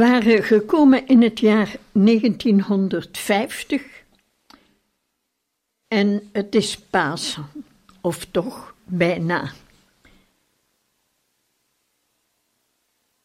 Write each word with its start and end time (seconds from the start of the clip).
Waren 0.00 0.42
gekomen 0.42 1.06
in 1.06 1.22
het 1.22 1.40
jaar 1.40 1.76
1950 1.92 3.82
en 5.88 6.28
het 6.32 6.54
is 6.54 6.78
Pasen, 6.78 7.46
of 8.00 8.24
toch 8.24 8.74
bijna. 8.84 9.52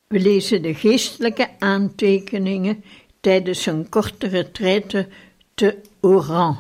We 0.07 0.19
lezen 0.19 0.61
de 0.61 0.73
geestelijke 0.73 1.49
aantekeningen 1.59 2.83
tijdens 3.19 3.65
een 3.65 3.89
korte 3.89 4.27
retraite 4.27 5.07
te 5.53 5.81
Oran. 5.99 6.57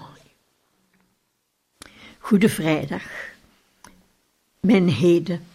Goede 2.19 2.49
Vrijdag. 2.49 3.03
Mijn 4.59 4.89
heden. 4.89 5.47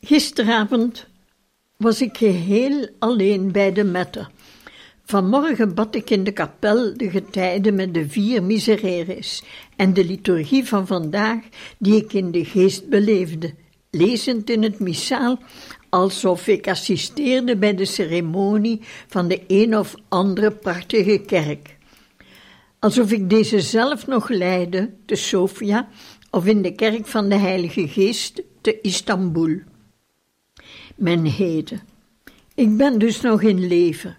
Gisteravond 0.00 1.06
was 1.76 2.00
ik 2.02 2.16
geheel 2.16 2.88
alleen 2.98 3.52
bij 3.52 3.72
de 3.72 3.84
metten. 3.84 4.28
Vanmorgen 5.04 5.74
bad 5.74 5.94
ik 5.94 6.10
in 6.10 6.24
de 6.24 6.32
kapel 6.32 6.96
de 6.96 7.10
getijden 7.10 7.74
met 7.74 7.94
de 7.94 8.08
vier 8.08 8.42
misereres 8.42 9.42
en 9.76 9.94
de 9.94 10.04
liturgie 10.04 10.64
van 10.64 10.86
vandaag 10.86 11.38
die 11.78 11.96
ik 11.96 12.12
in 12.12 12.30
de 12.30 12.44
geest 12.44 12.88
beleefde, 12.88 13.54
lezend 13.90 14.50
in 14.50 14.62
het 14.62 14.78
missaal 14.78 15.38
alsof 15.88 16.46
ik 16.46 16.68
assisteerde 16.68 17.56
bij 17.56 17.74
de 17.74 17.84
ceremonie 17.84 18.80
van 19.06 19.28
de 19.28 19.42
een 19.46 19.76
of 19.76 19.94
andere 20.08 20.50
prachtige 20.50 21.18
kerk. 21.26 21.76
Alsof 22.78 23.12
ik 23.12 23.30
deze 23.30 23.60
zelf 23.60 24.06
nog 24.06 24.28
leidde 24.28 24.94
te 25.06 25.14
Sofia 25.14 25.88
of 26.30 26.46
in 26.46 26.62
de 26.62 26.74
kerk 26.74 27.06
van 27.06 27.28
de 27.28 27.36
Heilige 27.36 27.88
Geest 27.88 28.42
te 28.60 28.80
Istanbul 28.80 29.58
mijn 30.96 31.26
heden. 31.26 31.80
Ik 32.54 32.76
ben 32.76 32.98
dus 32.98 33.20
nog 33.20 33.42
in 33.42 33.66
leven 33.66 34.16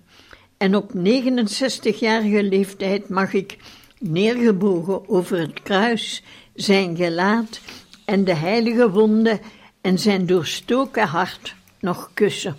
en 0.58 0.76
op 0.76 0.92
69-jarige 0.96 2.44
leeftijd 2.44 3.10
mag 3.10 3.34
ik, 3.34 3.58
neergebogen 4.00 5.10
over 5.10 5.40
het 5.40 5.62
kruis, 5.62 6.24
zijn 6.54 6.96
gelaat 6.96 7.60
en 8.06 8.24
de 8.24 8.34
heilige 8.34 8.92
wonden 8.92 9.40
en 9.82 10.00
zijn 10.00 10.26
doorstoken 10.26 11.08
hart 11.08 11.56
nog 11.80 12.12
kussen. 12.14 12.58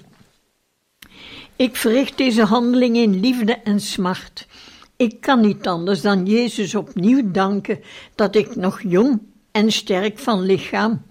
Ik 1.56 1.76
verricht 1.76 2.16
deze 2.16 2.44
handeling 2.44 2.96
in 2.96 3.20
liefde 3.20 3.52
en 3.52 3.80
smart. 3.80 4.46
Ik 4.96 5.20
kan 5.20 5.40
niet 5.40 5.66
anders 5.66 6.00
dan 6.00 6.26
Jezus 6.26 6.74
opnieuw 6.74 7.30
danken 7.30 7.80
dat 8.14 8.34
ik 8.34 8.56
nog 8.56 8.82
jong 8.82 9.20
en 9.50 9.72
sterk 9.72 10.18
van 10.18 10.40
lichaam, 10.40 11.02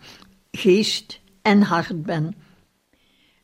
geest 0.52 1.20
en 1.42 1.62
hart 1.62 2.04
ben. 2.04 2.36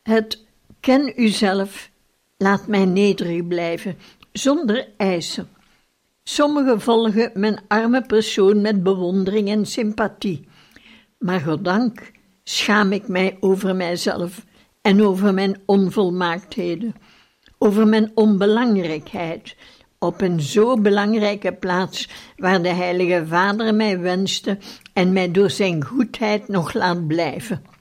Het 0.03 0.45
ken 0.79 1.21
uzelf 1.21 1.91
laat 2.37 2.67
mij 2.67 2.85
nederig 2.85 3.47
blijven, 3.47 3.97
zonder 4.31 4.87
eisen. 4.97 5.47
Sommigen 6.23 6.81
volgen 6.81 7.31
mijn 7.33 7.59
arme 7.67 8.01
persoon 8.01 8.61
met 8.61 8.83
bewondering 8.83 9.49
en 9.49 9.65
sympathie, 9.65 10.47
maar 11.19 11.39
goddank 11.39 12.11
schaam 12.43 12.91
ik 12.91 13.07
mij 13.07 13.37
over 13.39 13.75
mijzelf 13.75 14.45
en 14.81 15.03
over 15.03 15.33
mijn 15.33 15.61
onvolmaaktheden, 15.65 16.95
over 17.57 17.87
mijn 17.87 18.11
onbelangrijkheid, 18.13 19.55
op 19.99 20.21
een 20.21 20.41
zo 20.41 20.77
belangrijke 20.77 21.53
plaats 21.53 22.09
waar 22.37 22.61
de 22.61 22.73
Heilige 22.73 23.23
Vader 23.27 23.75
mij 23.75 23.99
wenste 23.99 24.57
en 24.93 25.13
mij 25.13 25.31
door 25.31 25.49
zijn 25.49 25.85
goedheid 25.85 26.47
nog 26.47 26.73
laat 26.73 27.07
blijven. 27.07 27.72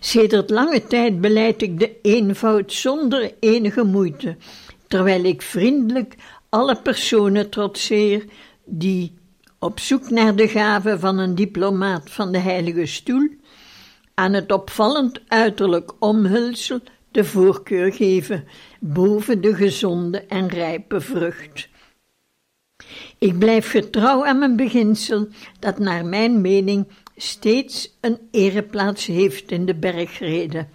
Sedert 0.00 0.50
lange 0.50 0.86
tijd 0.86 1.20
beleid 1.20 1.62
ik 1.62 1.78
de 1.78 1.96
eenvoud 2.02 2.72
zonder 2.72 3.32
enige 3.40 3.84
moeite, 3.84 4.36
terwijl 4.86 5.24
ik 5.24 5.42
vriendelijk 5.42 6.14
alle 6.48 6.76
personen 6.82 7.50
trotseer 7.50 8.24
die, 8.64 9.14
op 9.58 9.80
zoek 9.80 10.10
naar 10.10 10.36
de 10.36 10.48
gave 10.48 10.98
van 10.98 11.18
een 11.18 11.34
diplomaat 11.34 12.10
van 12.10 12.32
de 12.32 12.38
Heilige 12.38 12.86
Stoel, 12.86 13.28
aan 14.14 14.32
het 14.32 14.52
opvallend 14.52 15.20
uiterlijk 15.28 15.92
omhulsel 15.98 16.80
de 17.10 17.24
voorkeur 17.24 17.92
geven 17.92 18.44
boven 18.80 19.40
de 19.40 19.54
gezonde 19.54 20.18
en 20.18 20.48
rijpe 20.48 21.00
vrucht. 21.00 21.68
Ik 23.18 23.38
blijf 23.38 23.70
getrouw 23.70 24.24
aan 24.24 24.38
mijn 24.38 24.56
beginsel, 24.56 25.28
dat 25.58 25.78
naar 25.78 26.04
mijn 26.04 26.40
mening 26.40 26.88
steeds 27.22 27.96
een 28.00 28.18
ereplaats 28.30 29.06
heeft 29.06 29.50
in 29.50 29.66
de 29.66 29.74
bergreden. 29.74 30.68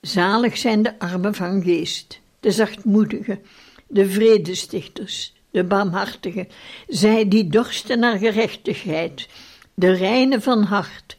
Zalig 0.00 0.56
zijn 0.56 0.82
de 0.82 0.98
armen 0.98 1.34
van 1.34 1.62
geest, 1.62 2.20
de 2.40 2.50
zachtmoedigen, 2.50 3.42
de 3.86 4.10
vredestichters, 4.10 5.34
de 5.50 5.64
barmhartigen, 5.64 6.48
zij 6.88 7.28
die 7.28 7.48
dorsten 7.48 7.98
naar 7.98 8.18
gerechtigheid, 8.18 9.28
de 9.74 9.92
reine 9.92 10.40
van 10.40 10.62
hart, 10.62 11.16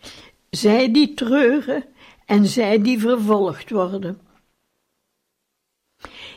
zij 0.50 0.92
die 0.92 1.14
treuren 1.14 1.86
en 2.26 2.46
zij 2.46 2.82
die 2.82 3.00
vervolgd 3.00 3.70
worden. 3.70 4.20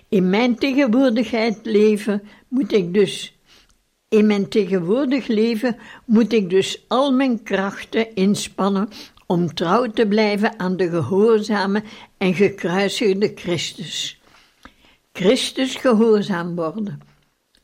In 0.09 0.31
mijn 0.31 0.57
tegenwoordigheid 0.57 1.59
leven 1.63 2.23
moet 2.49 2.73
ik 2.73 2.95
dus 2.95 3.38
in 4.09 4.27
mijn 4.27 4.49
tegenwoordig 4.49 5.27
leven 5.27 5.77
moet 6.05 6.33
ik 6.33 6.51
dus 6.51 6.85
al 6.89 7.13
mijn 7.13 7.43
krachten 7.43 8.15
inspannen 8.15 8.89
om 9.27 9.55
trouw 9.55 9.87
te 9.87 10.07
blijven 10.07 10.59
aan 10.59 10.77
de 10.77 10.91
gehoorzame 10.91 11.83
en 12.19 12.35
gekruisigde 12.35 13.33
Christus. 13.35 14.21
Christus 15.13 15.75
gehoorzaam 15.75 16.55
worden. 16.55 17.01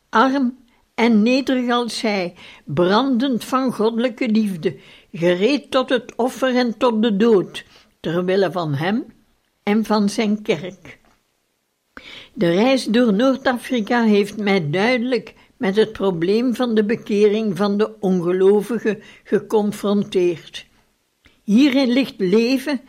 Arm 0.09 0.59
en 0.94 1.22
nederig 1.22 1.71
als 1.71 2.00
hij, 2.00 2.34
brandend 2.65 3.44
van 3.44 3.72
goddelijke 3.72 4.28
liefde, 4.28 4.77
gereed 5.12 5.71
tot 5.71 5.88
het 5.88 6.15
offer 6.16 6.56
en 6.56 6.78
tot 6.78 7.03
de 7.03 7.16
dood, 7.16 7.65
terwille 8.00 8.53
van 8.53 8.75
hem 8.75 9.04
en 9.62 9.84
van 9.84 10.09
zijn 10.09 10.43
kerk. 10.43 10.99
De 12.33 12.50
reis 12.50 12.84
door 12.84 13.12
Noord-Afrika 13.12 14.03
heeft 14.03 14.37
mij 14.37 14.71
duidelijk 14.71 15.34
met 15.56 15.76
het 15.76 15.92
probleem 15.92 16.54
van 16.54 16.75
de 16.75 16.84
bekering 16.84 17.56
van 17.56 17.78
de 17.78 18.00
ongelovigen 18.00 19.03
geconfronteerd. 19.25 20.66
Hierin 21.42 21.91
ligt 21.92 22.19
leven 22.19 22.81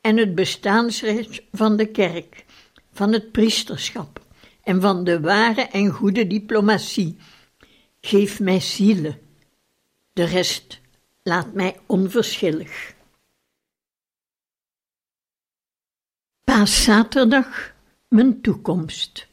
en 0.00 0.16
het 0.16 0.34
bestaansrecht 0.34 1.42
van 1.52 1.76
de 1.76 1.86
kerk, 1.86 2.44
van 2.92 3.12
het 3.12 3.32
priesterschap 3.32 4.20
en 4.62 4.80
van 4.80 5.04
de 5.04 5.20
ware 5.20 5.62
en 5.62 5.90
goede 5.90 6.26
diplomatie. 6.26 7.16
Geef 8.00 8.40
mij 8.40 8.60
zielen, 8.60 9.20
de 10.12 10.24
rest 10.24 10.80
laat 11.22 11.52
mij 11.52 11.76
onverschillig. 11.86 12.94
Paaszaterdag, 16.44 17.74
mijn 18.08 18.40
toekomst. 18.40 19.26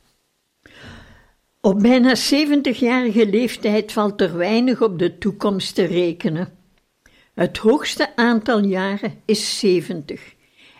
Op 1.61 1.79
bijna 1.79 2.15
70-jarige 2.15 3.29
leeftijd 3.29 3.91
valt 3.91 4.21
er 4.21 4.37
weinig 4.37 4.81
op 4.81 4.99
de 4.99 5.17
toekomst 5.17 5.75
te 5.75 5.83
rekenen. 5.83 6.57
Het 7.33 7.57
hoogste 7.57 8.15
aantal 8.15 8.63
jaren 8.63 9.21
is 9.25 9.59
70 9.59 10.33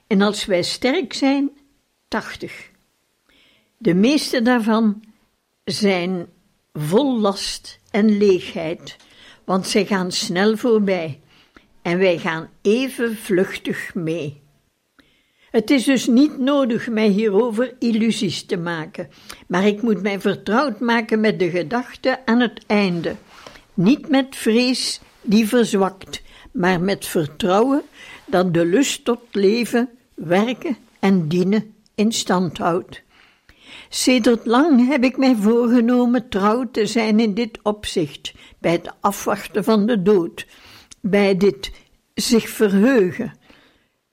en 0.08 0.22
als 0.22 0.46
wij 0.46 0.62
sterk 0.62 1.14
zijn, 1.14 1.50
80. 2.08 2.70
De 3.78 3.94
meeste 3.94 4.42
daarvan 4.42 5.04
zijn 5.64 6.28
vol 6.74 7.20
last 7.20 7.80
en 7.92 8.18
leegheid, 8.18 8.96
want 9.46 9.68
zij 9.68 9.86
gaan 9.86 10.12
snel 10.12 10.58
voorbij 10.58 11.20
en 11.82 11.98
wij 11.98 12.18
gaan 12.18 12.50
even 12.62 13.16
vluchtig 13.16 13.96
mee. 13.96 14.41
Het 15.52 15.70
is 15.70 15.84
dus 15.84 16.08
niet 16.08 16.38
nodig 16.38 16.90
mij 16.90 17.08
hierover 17.08 17.76
illusies 17.80 18.46
te 18.46 18.58
maken, 18.58 19.10
maar 19.48 19.68
ik 19.68 19.82
moet 19.82 20.02
mij 20.02 20.20
vertrouwd 20.20 20.80
maken 20.80 21.20
met 21.20 21.40
de 21.40 21.50
gedachte 21.50 22.20
aan 22.26 22.40
het 22.40 22.64
einde, 22.68 23.16
niet 23.74 24.10
met 24.10 24.36
vrees 24.36 25.02
die 25.22 25.48
verzwakt, 25.48 26.22
maar 26.52 26.82
met 26.82 27.06
vertrouwen 27.06 27.82
dat 28.26 28.54
de 28.54 28.66
lust 28.66 29.06
tot 29.06 29.20
leven, 29.32 29.90
werken 30.14 30.78
en 31.00 31.28
dienen 31.28 31.74
in 31.96 32.12
stand 32.12 32.58
houdt. 32.58 33.02
Sedert 33.90 34.46
lang 34.46 34.88
heb 34.88 35.04
ik 35.04 35.18
mij 35.18 35.36
voorgenomen 35.36 36.30
trouw 36.30 36.72
te 36.72 36.86
zijn 36.86 37.20
in 37.20 37.34
dit 37.34 37.60
opzicht, 37.64 38.34
bij 38.60 38.72
het 38.72 38.94
afwachten 39.00 39.64
van 39.64 39.86
de 39.86 40.02
dood, 40.02 40.46
bij 41.02 41.38
dit 41.38 41.72
zich 42.14 42.50
verheugen, 42.50 43.34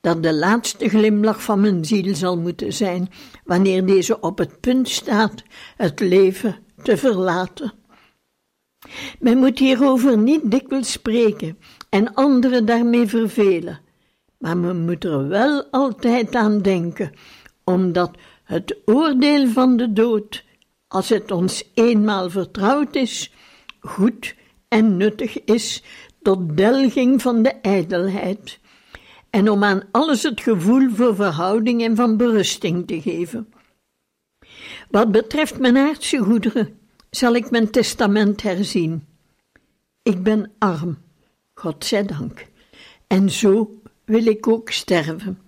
dat 0.00 0.22
de 0.22 0.34
laatste 0.34 0.88
glimlach 0.88 1.42
van 1.42 1.60
mijn 1.60 1.84
ziel 1.84 2.14
zal 2.14 2.38
moeten 2.38 2.72
zijn, 2.72 3.10
wanneer 3.44 3.86
deze 3.86 4.20
op 4.20 4.38
het 4.38 4.60
punt 4.60 4.88
staat 4.88 5.42
het 5.76 6.00
leven 6.00 6.56
te 6.82 6.96
verlaten. 6.96 7.72
Men 9.18 9.38
moet 9.38 9.58
hierover 9.58 10.18
niet 10.18 10.50
dikwijls 10.50 10.92
spreken 10.92 11.58
en 11.88 12.14
anderen 12.14 12.66
daarmee 12.66 13.06
vervelen, 13.06 13.80
maar 14.38 14.56
men 14.56 14.84
moet 14.84 15.04
er 15.04 15.28
wel 15.28 15.64
altijd 15.70 16.34
aan 16.34 16.62
denken, 16.62 17.12
omdat 17.64 18.10
het 18.44 18.76
oordeel 18.84 19.48
van 19.48 19.76
de 19.76 19.92
dood, 19.92 20.44
als 20.88 21.08
het 21.08 21.30
ons 21.30 21.70
eenmaal 21.74 22.30
vertrouwd 22.30 22.94
is, 22.94 23.32
goed 23.80 24.34
en 24.68 24.96
nuttig 24.96 25.44
is 25.44 25.82
tot 26.22 26.56
delging 26.56 27.22
van 27.22 27.42
de 27.42 27.50
ijdelheid 27.50 28.57
en 29.38 29.50
om 29.50 29.64
aan 29.64 29.82
alles 29.90 30.22
het 30.22 30.40
gevoel 30.40 30.90
voor 30.90 31.14
verhouding 31.14 31.82
en 31.82 31.96
van 31.96 32.16
berusting 32.16 32.86
te 32.86 33.00
geven. 33.00 33.52
Wat 34.90 35.12
betreft 35.12 35.58
mijn 35.58 35.76
aardse 35.76 36.18
goederen, 36.18 36.78
zal 37.10 37.34
ik 37.34 37.50
mijn 37.50 37.70
testament 37.70 38.42
herzien. 38.42 39.06
Ik 40.02 40.22
ben 40.22 40.52
arm, 40.58 40.98
God 41.54 41.84
zij 41.84 42.04
dank, 42.04 42.46
en 43.06 43.30
zo 43.30 43.80
wil 44.04 44.26
ik 44.26 44.48
ook 44.48 44.70
sterven. 44.70 45.38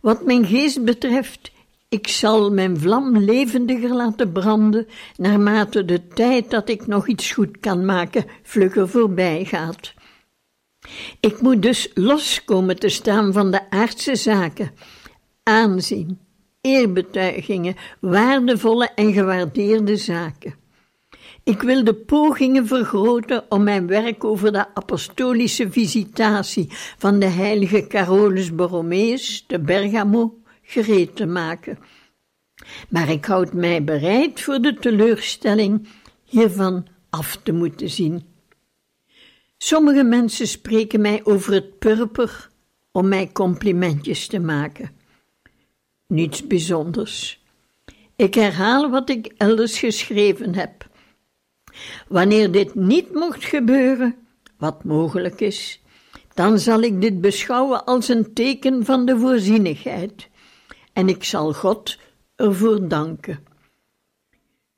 Wat 0.00 0.24
mijn 0.24 0.46
geest 0.46 0.84
betreft, 0.84 1.50
ik 1.88 2.08
zal 2.08 2.50
mijn 2.52 2.78
vlam 2.78 3.18
levendiger 3.18 3.94
laten 3.94 4.32
branden, 4.32 4.86
naarmate 5.16 5.84
de 5.84 6.08
tijd 6.08 6.50
dat 6.50 6.68
ik 6.68 6.86
nog 6.86 7.08
iets 7.08 7.32
goed 7.32 7.60
kan 7.60 7.84
maken 7.84 8.24
vlugger 8.42 8.88
voorbij 8.88 9.44
gaat. 9.44 9.96
Ik 11.20 11.40
moet 11.40 11.62
dus 11.62 11.90
los 11.94 12.44
komen 12.44 12.78
te 12.78 12.88
staan 12.88 13.32
van 13.32 13.50
de 13.50 13.70
aardse 13.70 14.16
zaken, 14.16 14.70
aanzien, 15.42 16.18
eerbetuigingen, 16.60 17.76
waardevolle 18.00 18.90
en 18.94 19.12
gewaardeerde 19.12 19.96
zaken. 19.96 20.54
Ik 21.44 21.62
wil 21.62 21.84
de 21.84 21.94
pogingen 21.94 22.66
vergroten 22.66 23.44
om 23.48 23.62
mijn 23.62 23.86
werk 23.86 24.24
over 24.24 24.52
de 24.52 24.74
apostolische 24.74 25.70
visitatie 25.70 26.66
van 26.98 27.18
de 27.18 27.26
heilige 27.26 27.86
Carolus 27.86 28.54
Borromeus 28.54 29.44
te 29.46 29.58
Bergamo 29.58 30.38
gereed 30.62 31.16
te 31.16 31.26
maken. 31.26 31.78
Maar 32.88 33.08
ik 33.08 33.24
houd 33.24 33.52
mij 33.52 33.84
bereid 33.84 34.40
voor 34.40 34.58
de 34.58 34.74
teleurstelling 34.74 35.88
hiervan 36.24 36.86
af 37.10 37.38
te 37.42 37.52
moeten 37.52 37.90
zien. 37.90 38.22
Sommige 39.58 40.04
mensen 40.04 40.48
spreken 40.48 41.00
mij 41.00 41.20
over 41.24 41.52
het 41.52 41.78
purper 41.78 42.48
om 42.92 43.08
mij 43.08 43.32
complimentjes 43.32 44.26
te 44.26 44.38
maken. 44.38 44.90
Niets 46.06 46.46
bijzonders. 46.46 47.44
Ik 48.16 48.34
herhaal 48.34 48.90
wat 48.90 49.10
ik 49.10 49.34
elders 49.36 49.78
geschreven 49.78 50.54
heb. 50.54 50.88
Wanneer 52.08 52.50
dit 52.50 52.74
niet 52.74 53.14
mocht 53.14 53.44
gebeuren, 53.44 54.16
wat 54.58 54.84
mogelijk 54.84 55.40
is, 55.40 55.82
dan 56.34 56.58
zal 56.58 56.80
ik 56.80 57.00
dit 57.00 57.20
beschouwen 57.20 57.84
als 57.84 58.08
een 58.08 58.34
teken 58.34 58.84
van 58.84 59.06
de 59.06 59.18
voorzienigheid 59.18 60.28
en 60.92 61.08
ik 61.08 61.24
zal 61.24 61.52
God 61.52 61.98
ervoor 62.36 62.88
danken. 62.88 63.44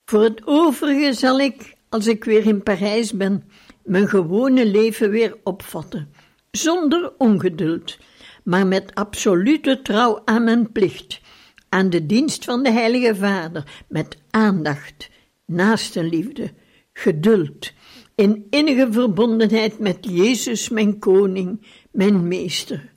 Voor 0.04 0.22
het 0.22 0.42
overige 0.44 1.12
zal 1.12 1.40
ik, 1.40 1.76
als 1.88 2.06
ik 2.06 2.24
weer 2.24 2.46
in 2.46 2.62
Parijs 2.62 3.12
ben, 3.12 3.50
mijn 3.84 4.08
gewone 4.08 4.66
leven 4.66 5.10
weer 5.10 5.36
opvatten, 5.44 6.12
zonder 6.50 7.12
ongeduld, 7.18 7.98
maar 8.44 8.66
met 8.66 8.94
absolute 8.94 9.82
trouw 9.82 10.22
aan 10.24 10.44
mijn 10.44 10.72
plicht, 10.72 11.20
aan 11.68 11.90
de 11.90 12.06
dienst 12.06 12.44
van 12.44 12.62
de 12.62 12.70
Heilige 12.70 13.14
Vader, 13.14 13.82
met 13.88 14.16
aandacht, 14.30 15.10
naastenliefde, 15.46 16.52
geduld, 16.92 17.72
in 18.14 18.46
innige 18.50 18.92
verbondenheid 18.92 19.78
met 19.78 19.98
Jezus, 20.00 20.68
mijn 20.68 20.98
koning, 20.98 21.66
mijn 21.90 22.28
meester, 22.28 22.92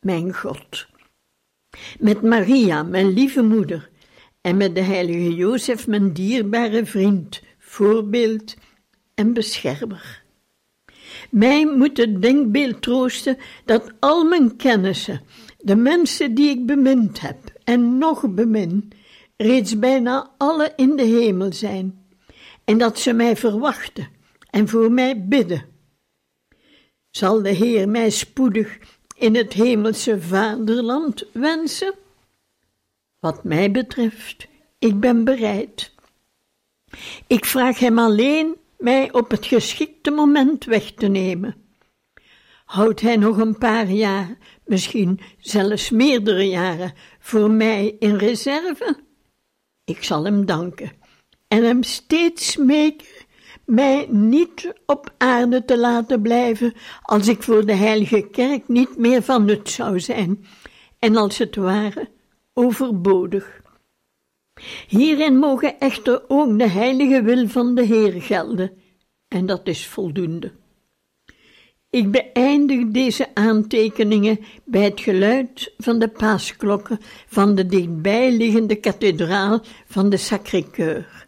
mijn 0.00 0.34
God. 0.34 0.86
Met 1.98 2.22
Maria, 2.22 2.82
mijn 2.82 3.12
lieve 3.12 3.42
moeder, 3.42 3.90
en 4.40 4.56
met 4.56 4.74
de 4.74 4.80
heilige 4.80 5.34
Jozef, 5.34 5.86
mijn 5.86 6.12
dierbare 6.12 6.86
vriend, 6.86 7.42
voorbeeld 7.58 8.54
en 9.14 9.32
beschermer. 9.32 10.21
Mij 11.30 11.66
moet 11.66 11.96
het 11.96 12.22
denkbeeld 12.22 12.82
troosten 12.82 13.38
dat 13.64 13.92
al 13.98 14.24
mijn 14.24 14.56
kennissen, 14.56 15.20
de 15.58 15.76
mensen 15.76 16.34
die 16.34 16.48
ik 16.48 16.66
bemind 16.66 17.20
heb 17.20 17.38
en 17.64 17.98
nog 17.98 18.30
bemin, 18.30 18.92
reeds 19.36 19.78
bijna 19.78 20.30
alle 20.38 20.72
in 20.76 20.96
de 20.96 21.04
hemel 21.04 21.52
zijn 21.52 22.02
en 22.64 22.78
dat 22.78 22.98
ze 22.98 23.12
mij 23.12 23.36
verwachten 23.36 24.08
en 24.50 24.68
voor 24.68 24.92
mij 24.92 25.26
bidden. 25.26 25.64
Zal 27.10 27.42
de 27.42 27.50
Heer 27.50 27.88
mij 27.88 28.10
spoedig 28.10 28.78
in 29.16 29.34
het 29.34 29.52
hemelse 29.52 30.20
vaderland 30.20 31.24
wensen? 31.32 31.94
Wat 33.18 33.44
mij 33.44 33.70
betreft, 33.70 34.48
ik 34.78 35.00
ben 35.00 35.24
bereid. 35.24 35.92
Ik 37.26 37.44
vraag 37.44 37.78
Hem 37.78 37.98
alleen 37.98 38.56
mij 38.82 39.12
op 39.12 39.30
het 39.30 39.46
geschikte 39.46 40.10
moment 40.10 40.64
weg 40.64 40.92
te 40.92 41.06
nemen. 41.06 41.56
Houdt 42.64 43.00
Hij 43.00 43.16
nog 43.16 43.36
een 43.36 43.58
paar 43.58 43.90
jaar, 43.90 44.36
misschien 44.64 45.20
zelfs 45.38 45.90
meerdere 45.90 46.48
jaren, 46.48 46.92
voor 47.18 47.50
mij 47.50 47.96
in 47.98 48.16
reserve? 48.16 48.96
Ik 49.84 50.04
zal 50.04 50.24
Hem 50.24 50.46
danken 50.46 50.92
en 51.48 51.64
hem 51.64 51.82
steeds 51.82 52.50
smeken 52.50 53.06
mij 53.64 54.06
niet 54.10 54.72
op 54.86 55.14
aarde 55.18 55.64
te 55.64 55.78
laten 55.78 56.22
blijven 56.22 56.74
als 57.02 57.28
ik 57.28 57.42
voor 57.42 57.66
de 57.66 57.74
heilige 57.74 58.28
kerk 58.30 58.68
niet 58.68 58.96
meer 58.96 59.22
van 59.22 59.44
nut 59.44 59.70
zou 59.70 60.00
zijn 60.00 60.46
en 60.98 61.16
als 61.16 61.38
het 61.38 61.56
ware 61.56 62.10
overbodig. 62.52 63.61
Hierin 64.88 65.38
mogen 65.38 65.78
echter 65.78 66.22
ook 66.28 66.58
de 66.58 66.68
heilige 66.68 67.22
wil 67.22 67.48
van 67.48 67.74
de 67.74 67.82
Heer 67.82 68.22
gelden, 68.22 68.72
en 69.28 69.46
dat 69.46 69.66
is 69.66 69.86
voldoende. 69.86 70.52
Ik 71.90 72.10
beëindig 72.10 72.90
deze 72.90 73.34
aantekeningen 73.34 74.38
bij 74.64 74.82
het 74.82 75.00
geluid 75.00 75.74
van 75.78 75.98
de 75.98 76.08
paasklokken 76.08 76.98
van 77.26 77.54
de 77.54 77.66
dichtbijliggende 77.66 78.74
kathedraal 78.74 79.60
van 79.86 80.10
de 80.10 80.16
Sacré-Cœur. 80.16 81.26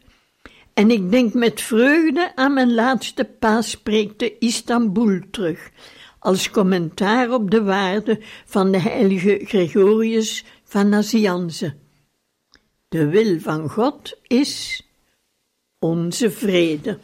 En 0.75 0.91
ik 0.91 1.11
denk 1.11 1.35
met 1.35 1.61
vreugde 1.61 2.33
aan 2.35 2.55
mijn 2.55 2.75
laatste 2.75 3.25
paaspreek 3.25 4.19
te 4.19 4.39
Istanbul 4.39 5.21
terug, 5.31 5.71
als 6.19 6.51
commentaar 6.51 7.33
op 7.33 7.51
de 7.51 7.63
waarde 7.63 8.21
van 8.45 8.73
de 8.73 8.81
heilige 8.81 9.41
Gregorius 9.45 10.45
van 10.65 10.89
Nazianze. 10.89 11.75
De 12.95 13.09
wil 13.09 13.41
van 13.41 13.69
God 13.69 14.19
is 14.27 14.83
onze 15.79 16.31
vrede. 16.31 16.99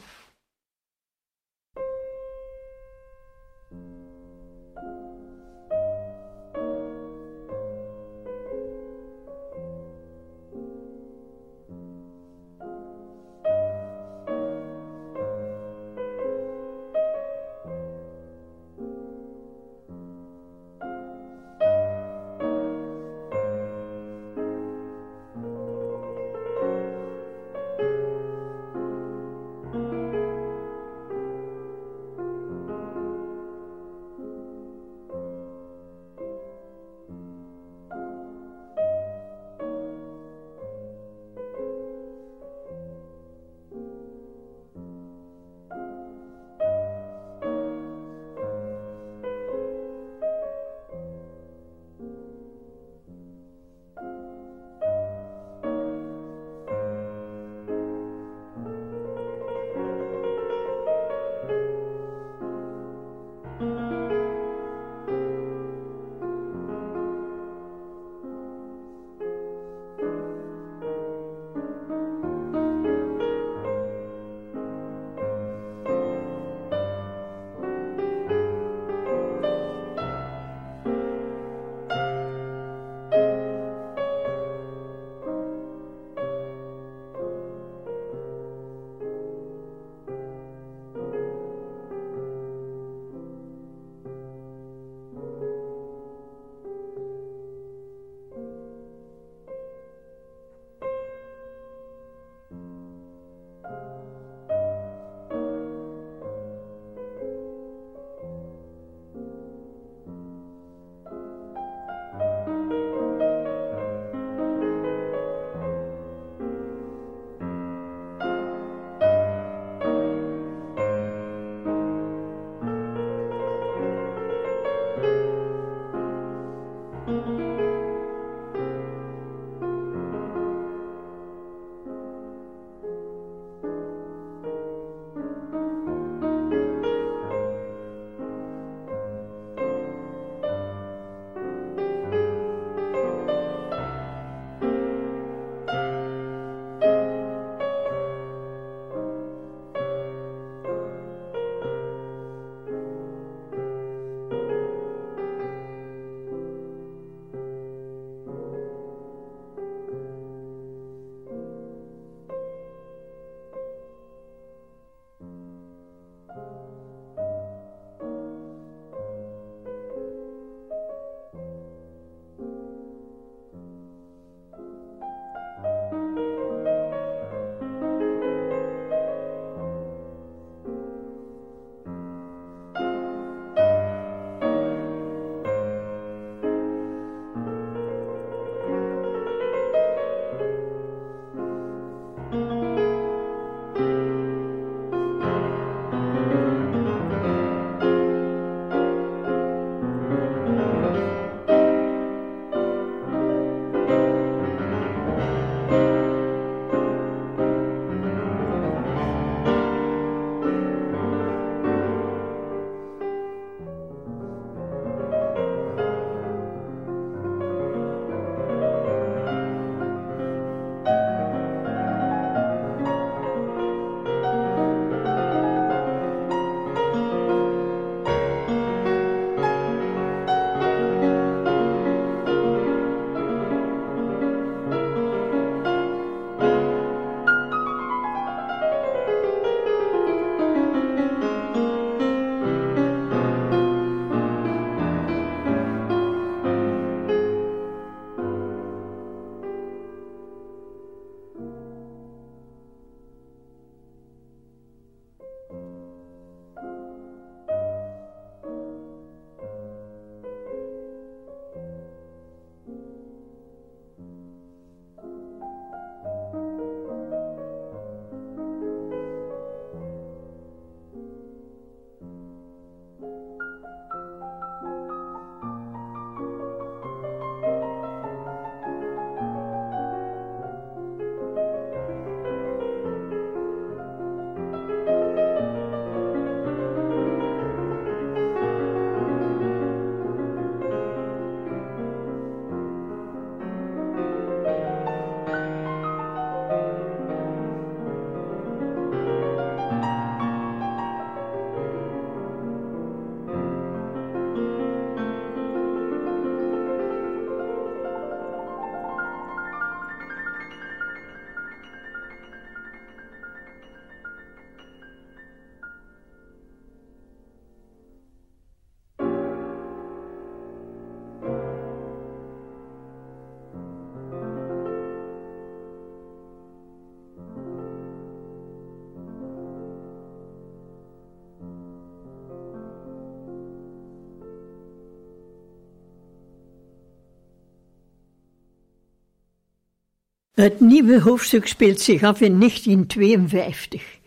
Het 340.40 340.60
nieuwe 340.60 341.00
hoofdstuk 341.00 341.46
speelt 341.46 341.80
zich 341.80 342.02
af 342.02 342.20
in 342.20 342.38
1952. 342.38 343.98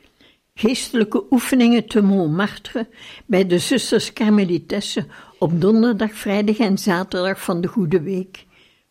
Geestelijke 0.53 1.23
oefeningen 1.31 1.87
te 1.87 2.01
Montmartre 2.01 2.87
bij 3.25 3.47
de 3.47 3.59
zusters 3.59 4.13
Karmelitessen 4.13 5.07
op 5.39 5.61
donderdag, 5.61 6.13
vrijdag 6.13 6.57
en 6.57 6.77
zaterdag 6.77 7.41
van 7.41 7.61
de 7.61 7.67
Goede 7.67 8.01
Week, 8.01 8.45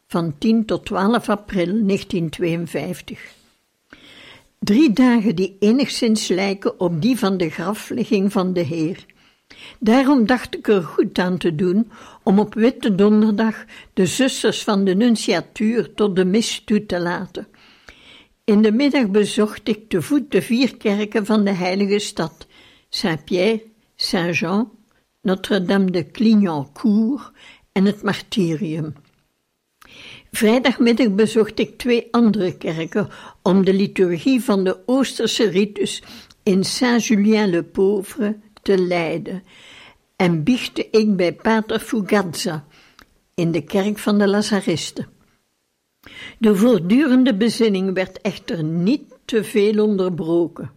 van 0.06 0.34
10 0.38 0.64
tot 0.64 0.84
12 0.84 1.28
april 1.28 1.66
1952. 1.66 3.32
Drie 4.58 4.92
dagen 4.92 5.37
die 5.37 5.56
enigszins 5.58 6.28
lijken 6.28 6.80
op 6.80 7.02
die 7.02 7.18
van 7.18 7.37
de 7.37 7.50
graflegging 7.50 8.32
van 8.32 8.52
de 8.52 8.61
Heer. 8.61 9.04
Daarom 9.78 10.26
dacht 10.26 10.57
ik 10.57 10.69
er 10.69 10.83
goed 10.83 11.19
aan 11.19 11.38
te 11.38 11.54
doen 11.54 11.90
om 12.23 12.38
op 12.38 12.54
Witte 12.54 12.95
Donderdag 12.95 13.64
de 13.92 14.07
zusters 14.07 14.62
van 14.62 14.85
de 14.85 14.95
Nunciatuur 14.95 15.95
tot 15.95 16.16
de 16.16 16.25
mis 16.25 16.62
toe 16.64 16.87
te 16.87 17.00
laten. 17.00 17.47
In 18.45 18.62
de 18.62 18.73
middag 18.73 19.09
bezocht 19.09 19.69
ik 19.69 19.88
te 19.88 20.02
voet 20.02 20.31
de 20.31 20.42
vier 20.42 20.76
kerken 20.76 21.26
van 21.26 21.45
de 21.45 21.50
heilige 21.52 21.99
stad: 21.99 22.47
Saint-Pierre, 22.88 23.62
Saint-Jean, 23.97 24.71
Notre-Dame 25.21 25.90
de 25.90 26.11
Clignancourt 26.11 27.33
en 27.73 27.85
het 27.85 28.02
Martyrium. 28.02 28.95
Vrijdagmiddag 30.31 31.11
bezocht 31.11 31.59
ik 31.59 31.78
twee 31.78 32.09
andere 32.11 32.57
kerken 32.57 33.09
om 33.42 33.64
de 33.64 33.75
liturgie 33.75 34.40
van 34.42 34.64
de 34.64 34.78
Oosterse 34.87 35.49
ritus 35.49 36.02
in 36.42 36.64
Saint-Julien-le-Pauvre 36.64 38.37
te 38.62 38.78
leiden 38.78 39.42
en 40.16 40.42
biechte 40.42 40.88
ik 40.90 41.16
bij 41.16 41.33
Pater 41.33 41.78
Fugazza 41.78 42.64
in 43.35 43.52
de 43.52 43.64
kerk 43.64 43.99
van 43.99 44.19
de 44.19 44.28
Lazaristen. 44.28 45.07
De 46.38 46.57
voortdurende 46.57 47.35
bezinning 47.35 47.95
werd 47.95 48.21
echter 48.21 48.64
niet 48.64 49.02
te 49.25 49.45
veel 49.45 49.85
onderbroken. 49.85 50.71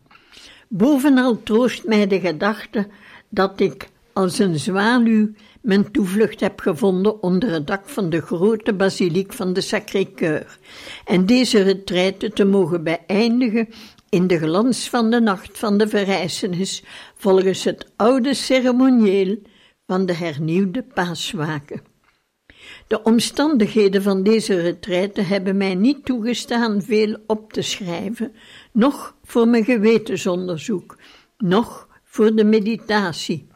Bovenal 0.68 1.44
troost 1.44 1.86
mij 1.86 2.08
de 2.08 2.20
gedachte 2.20 2.88
dat 3.30 3.60
ik 3.60 3.90
als 4.14 4.40
een 4.40 4.60
zwaluw 4.60 5.32
mijn 5.62 5.92
toevlucht 5.92 6.40
heb 6.40 6.60
gevonden 6.60 7.24
onder 7.24 7.52
het 7.52 7.68
dak 7.68 7.90
van 7.90 8.10
de 8.10 8.22
grote 8.22 8.74
basiliek 8.74 9.34
van 9.34 9.54
de 9.54 9.62
Sacré-Cœur 9.62 10.46
en 11.06 11.26
deze 11.26 11.62
retraite 11.62 12.30
te 12.30 12.46
mogen 12.46 12.84
beëindigen 12.84 13.68
in 14.16 14.28
de 14.28 14.38
glans 14.38 14.90
van 14.90 15.10
de 15.10 15.20
nacht 15.20 15.58
van 15.58 15.78
de 15.78 15.88
verrijzenis 15.88 16.84
volgens 17.16 17.64
het 17.64 17.92
oude 17.96 18.34
ceremonieel 18.34 19.38
van 19.86 20.06
de 20.06 20.14
hernieuwde 20.14 20.84
paaswaken. 20.84 21.82
De 22.88 23.04
omstandigheden 23.04 24.02
van 24.02 24.24
deze 24.24 24.62
retraite 24.62 25.22
hebben 25.22 25.58
mij 25.58 25.76
niet 25.76 26.06
toegestaan 26.06 26.82
veel 26.82 27.18
op 27.28 27.54
te 27.54 27.62
schrijven, 27.62 28.36
noch 28.72 29.16
voor 29.24 29.48
mijn 29.48 29.64
gewetensonderzoek, 29.64 30.98
noch 31.38 31.88
voor 32.04 32.36
de 32.36 32.44
meditatie. 32.44 33.48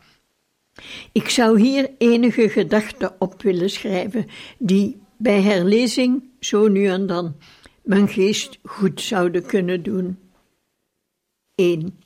Ik 1.11 1.29
zou 1.29 1.59
hier 1.59 1.89
enige 1.97 2.49
gedachten 2.49 3.15
op 3.19 3.41
willen 3.41 3.69
schrijven, 3.69 4.25
die 4.57 5.01
bij 5.17 5.41
herlezing 5.41 6.23
zo 6.39 6.67
nu 6.67 6.85
en 6.85 7.07
dan 7.07 7.35
mijn 7.83 8.07
geest 8.07 8.59
goed 8.63 9.01
zouden 9.01 9.45
kunnen 9.45 9.83
doen. 9.83 10.17
1. 11.59 11.99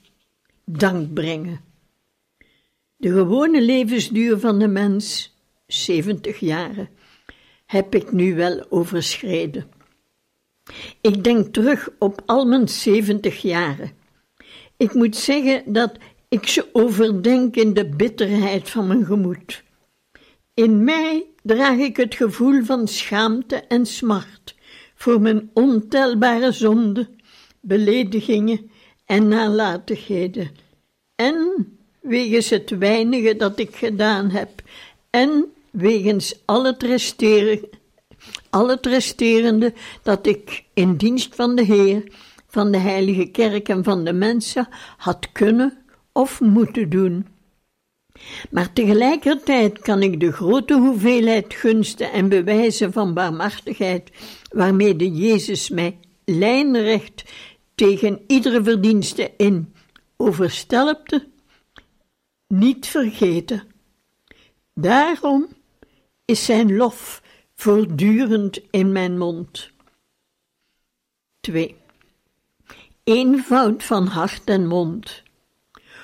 Dank 0.66 1.14
brengen. 1.14 1.60
De 2.96 3.12
gewone 3.12 3.62
levensduur 3.62 4.40
van 4.40 4.60
de 4.60 4.68
mens, 4.68 5.36
70 5.68 6.40
jaren 6.40 6.90
heb 7.66 7.96
ik 7.96 8.12
nu 8.12 8.36
wel 8.36 8.66
overschreden. 8.70 9.68
Ik 11.02 11.24
denk 11.24 11.54
terug 11.54 11.90
op 12.00 12.22
al 12.26 12.46
mijn 12.46 12.70
zeventig 12.70 13.42
jaren. 13.42 13.92
Ik 14.78 14.94
moet 14.94 15.16
zeggen 15.16 15.74
dat 15.74 15.98
ik 16.30 16.48
ze 16.48 16.70
overdenk 16.72 17.56
in 17.56 17.74
de 17.74 17.90
bitterheid 17.90 18.70
van 18.70 18.88
mijn 18.88 19.06
gemoed. 19.06 19.64
In 20.54 20.84
mij 20.84 21.26
draag 21.44 21.78
ik 21.78 21.98
het 21.98 22.16
gevoel 22.16 22.64
van 22.64 22.88
schaamte 22.88 23.56
en 23.56 23.86
smart 23.86 24.56
voor 24.96 25.22
mijn 25.22 25.50
ontelbare 25.54 26.52
zonden, 26.52 27.16
beledigingen 27.62 28.72
en 29.14 29.28
nalatigheden, 29.28 30.52
en 31.16 31.68
wegens 32.02 32.50
het 32.50 32.70
weinige 32.70 33.36
dat 33.36 33.60
ik 33.60 33.76
gedaan 33.76 34.30
heb, 34.30 34.50
en 35.10 35.46
wegens 35.72 36.40
al 36.46 36.66
het, 36.66 37.08
al 38.50 38.70
het 38.70 38.86
resterende 38.86 39.74
dat 40.04 40.26
ik 40.28 40.64
in 40.74 40.96
dienst 40.96 41.36
van 41.36 41.56
de 41.56 41.64
Heer, 41.64 42.04
van 42.48 42.72
de 42.72 42.78
Heilige 42.78 43.26
Kerk 43.26 43.70
en 43.70 43.84
van 43.84 44.04
de 44.04 44.14
mensen 44.14 44.68
had 44.98 45.32
kunnen 45.32 45.78
of 46.12 46.42
moeten 46.42 46.90
doen. 46.90 47.28
Maar 48.50 48.74
tegelijkertijd 48.74 49.80
kan 49.80 50.02
ik 50.02 50.20
de 50.20 50.32
grote 50.32 50.74
hoeveelheid 50.74 51.54
gunsten 51.54 52.12
en 52.12 52.30
bewijzen 52.30 52.94
van 52.94 53.14
barmhartigheid, 53.14 54.12
waarmee 54.52 54.96
de 54.96 55.12
Jezus 55.12 55.70
mij 55.70 55.98
lijnrecht 56.26 57.24
tegen 57.76 58.24
iedere 58.28 58.64
verdienste 58.64 59.32
in 59.38 59.74
overstelpte, 60.18 61.28
niet 62.48 62.88
vergeten. 62.88 63.64
Daarom 64.74 65.48
is 66.26 66.46
zijn 66.46 66.76
lof 66.76 67.22
voortdurend 67.56 68.60
in 68.72 68.92
mijn 68.92 69.18
mond. 69.18 69.72
2. 71.40 71.76
Eenvoud 73.04 73.84
van 73.84 74.08
hart 74.08 74.50
en 74.50 74.68
mond. 74.68 75.24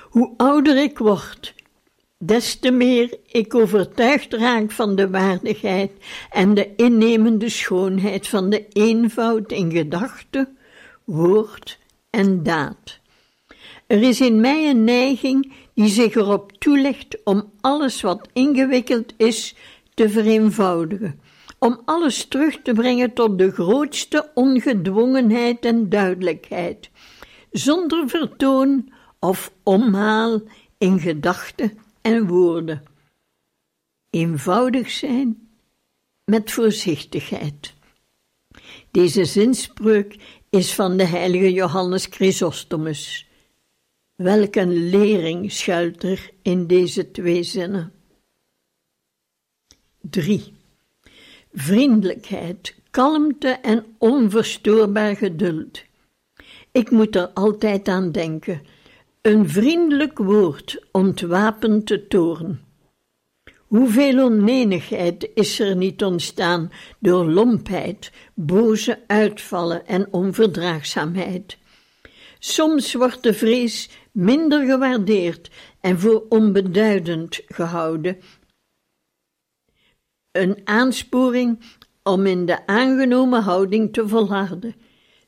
Hoe 0.02 0.34
ouder 0.36 0.76
ik 0.76 0.98
word, 0.98 1.54
des 2.18 2.58
te 2.58 2.70
meer 2.70 3.18
ik 3.26 3.54
overtuigd 3.54 4.32
raak 4.32 4.70
van 4.70 4.96
de 4.96 5.10
waardigheid 5.10 5.92
en 6.30 6.54
de 6.54 6.74
innemende 6.76 7.48
schoonheid 7.48 8.28
van 8.28 8.50
de 8.50 8.68
eenvoud 8.68 9.52
in 9.52 9.72
gedachte, 9.72 10.48
woord 11.10 11.78
en 12.10 12.42
daad. 12.42 13.00
Er 13.86 14.02
is 14.02 14.20
in 14.20 14.40
mij 14.40 14.70
een 14.70 14.84
neiging 14.84 15.52
die 15.74 15.88
zich 15.88 16.14
erop 16.14 16.52
toelegt 16.52 17.24
om 17.24 17.52
alles 17.60 18.00
wat 18.00 18.28
ingewikkeld 18.32 19.12
is 19.16 19.54
te 19.94 20.08
vereenvoudigen, 20.08 21.20
om 21.58 21.80
alles 21.84 22.24
terug 22.24 22.62
te 22.62 22.72
brengen 22.72 23.12
tot 23.12 23.38
de 23.38 23.50
grootste 23.50 24.30
ongedwongenheid 24.34 25.64
en 25.64 25.88
duidelijkheid, 25.88 26.90
zonder 27.50 28.08
vertoon 28.08 28.92
of 29.18 29.52
omhaal 29.62 30.40
in 30.78 31.00
gedachten 31.00 31.78
en 32.00 32.26
woorden. 32.26 32.82
Eenvoudig 34.10 34.90
zijn 34.90 35.48
met 36.24 36.50
voorzichtigheid. 36.50 37.74
Deze 38.90 39.24
zinspreuk 39.24 40.39
is 40.50 40.74
van 40.74 40.96
de 40.96 41.04
heilige 41.04 41.52
Johannes 41.52 42.06
Chrysostomus. 42.06 43.28
Welk 44.14 44.56
een 44.56 44.88
lering 44.88 45.52
schuilt 45.52 46.02
er 46.02 46.30
in 46.42 46.66
deze 46.66 47.10
twee 47.10 47.42
zinnen. 47.42 47.92
3. 50.00 50.52
Vriendelijkheid, 51.52 52.74
kalmte 52.90 53.48
en 53.48 53.84
onverstoorbaar 53.98 55.16
geduld. 55.16 55.82
Ik 56.72 56.90
moet 56.90 57.16
er 57.16 57.28
altijd 57.28 57.88
aan 57.88 58.12
denken. 58.12 58.62
Een 59.20 59.48
vriendelijk 59.48 60.18
woord 60.18 60.84
ontwapent 60.92 61.88
de 61.88 62.06
toorn. 62.06 62.60
Hoeveel 63.70 64.18
onenigheid 64.18 65.30
is 65.34 65.60
er 65.60 65.76
niet 65.76 66.04
ontstaan 66.04 66.72
door 66.98 67.24
lompheid, 67.24 68.12
boze 68.34 68.98
uitvallen 69.06 69.86
en 69.86 70.12
onverdraagzaamheid. 70.12 71.58
Soms 72.38 72.94
wordt 72.94 73.22
de 73.22 73.34
vrees 73.34 73.90
minder 74.12 74.66
gewaardeerd 74.66 75.50
en 75.80 76.00
voor 76.00 76.24
onbeduidend 76.28 77.40
gehouden 77.46 78.18
een 80.32 80.60
aansporing 80.64 81.58
om 82.02 82.26
in 82.26 82.46
de 82.46 82.66
aangenomen 82.66 83.42
houding 83.42 83.92
te 83.92 84.08
volharden, 84.08 84.74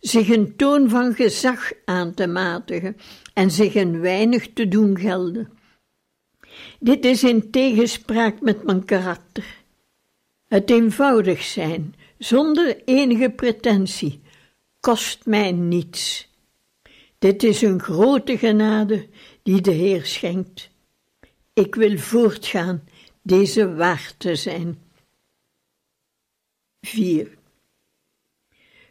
zich 0.01 0.29
een 0.29 0.57
toon 0.57 0.89
van 0.89 1.15
gezag 1.15 1.73
aan 1.85 2.15
te 2.15 2.27
matigen 2.27 2.97
en 3.35 3.51
zich 3.51 3.75
een 3.75 4.01
weinig 4.01 4.53
te 4.53 4.69
doen 4.69 4.99
gelden. 4.99 5.61
Dit 6.81 7.05
is 7.05 7.25
in 7.25 7.51
tegenspraak 7.51 8.41
met 8.41 8.63
mijn 8.63 8.85
karakter. 8.85 9.61
Het 10.49 10.71
eenvoudig 10.71 11.43
zijn, 11.43 11.95
zonder 12.19 12.83
enige 12.85 13.31
pretentie, 13.31 14.21
kost 14.81 15.27
mij 15.27 15.53
niets. 15.53 16.29
Dit 17.19 17.43
is 17.43 17.63
een 17.63 17.81
grote 17.81 18.39
genade 18.39 19.09
die 19.43 19.61
de 19.61 19.71
Heer 19.71 20.07
schenkt. 20.07 20.71
Ik 21.53 21.75
wil 21.75 21.99
voortgaan 21.99 22.85
deze 23.23 23.75
waard 23.75 24.15
te 24.19 24.35
zijn. 24.35 24.79
4. 26.81 27.29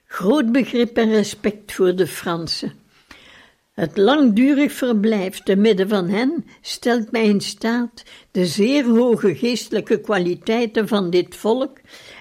groot 0.06 0.52
begrip 0.52 0.98
en 0.98 1.10
respect 1.10 1.72
voor 1.72 1.96
de 1.96 2.08
Fransen. 2.08 2.81
Het 3.82 3.98
langdurig 3.98 4.72
verblijf 4.72 5.40
te 5.40 5.56
midden 5.56 5.90
van 5.90 6.10
hen 6.10 6.46
stelt 6.62 7.12
mij 7.12 7.26
in 7.26 7.42
staat 7.42 8.04
de 8.32 8.46
zeer 8.46 8.86
hoge 8.86 9.36
geestelijke 9.36 10.02
kwaliteiten 10.02 10.88
van 10.88 11.10
dit 11.10 11.36
volk 11.36 11.80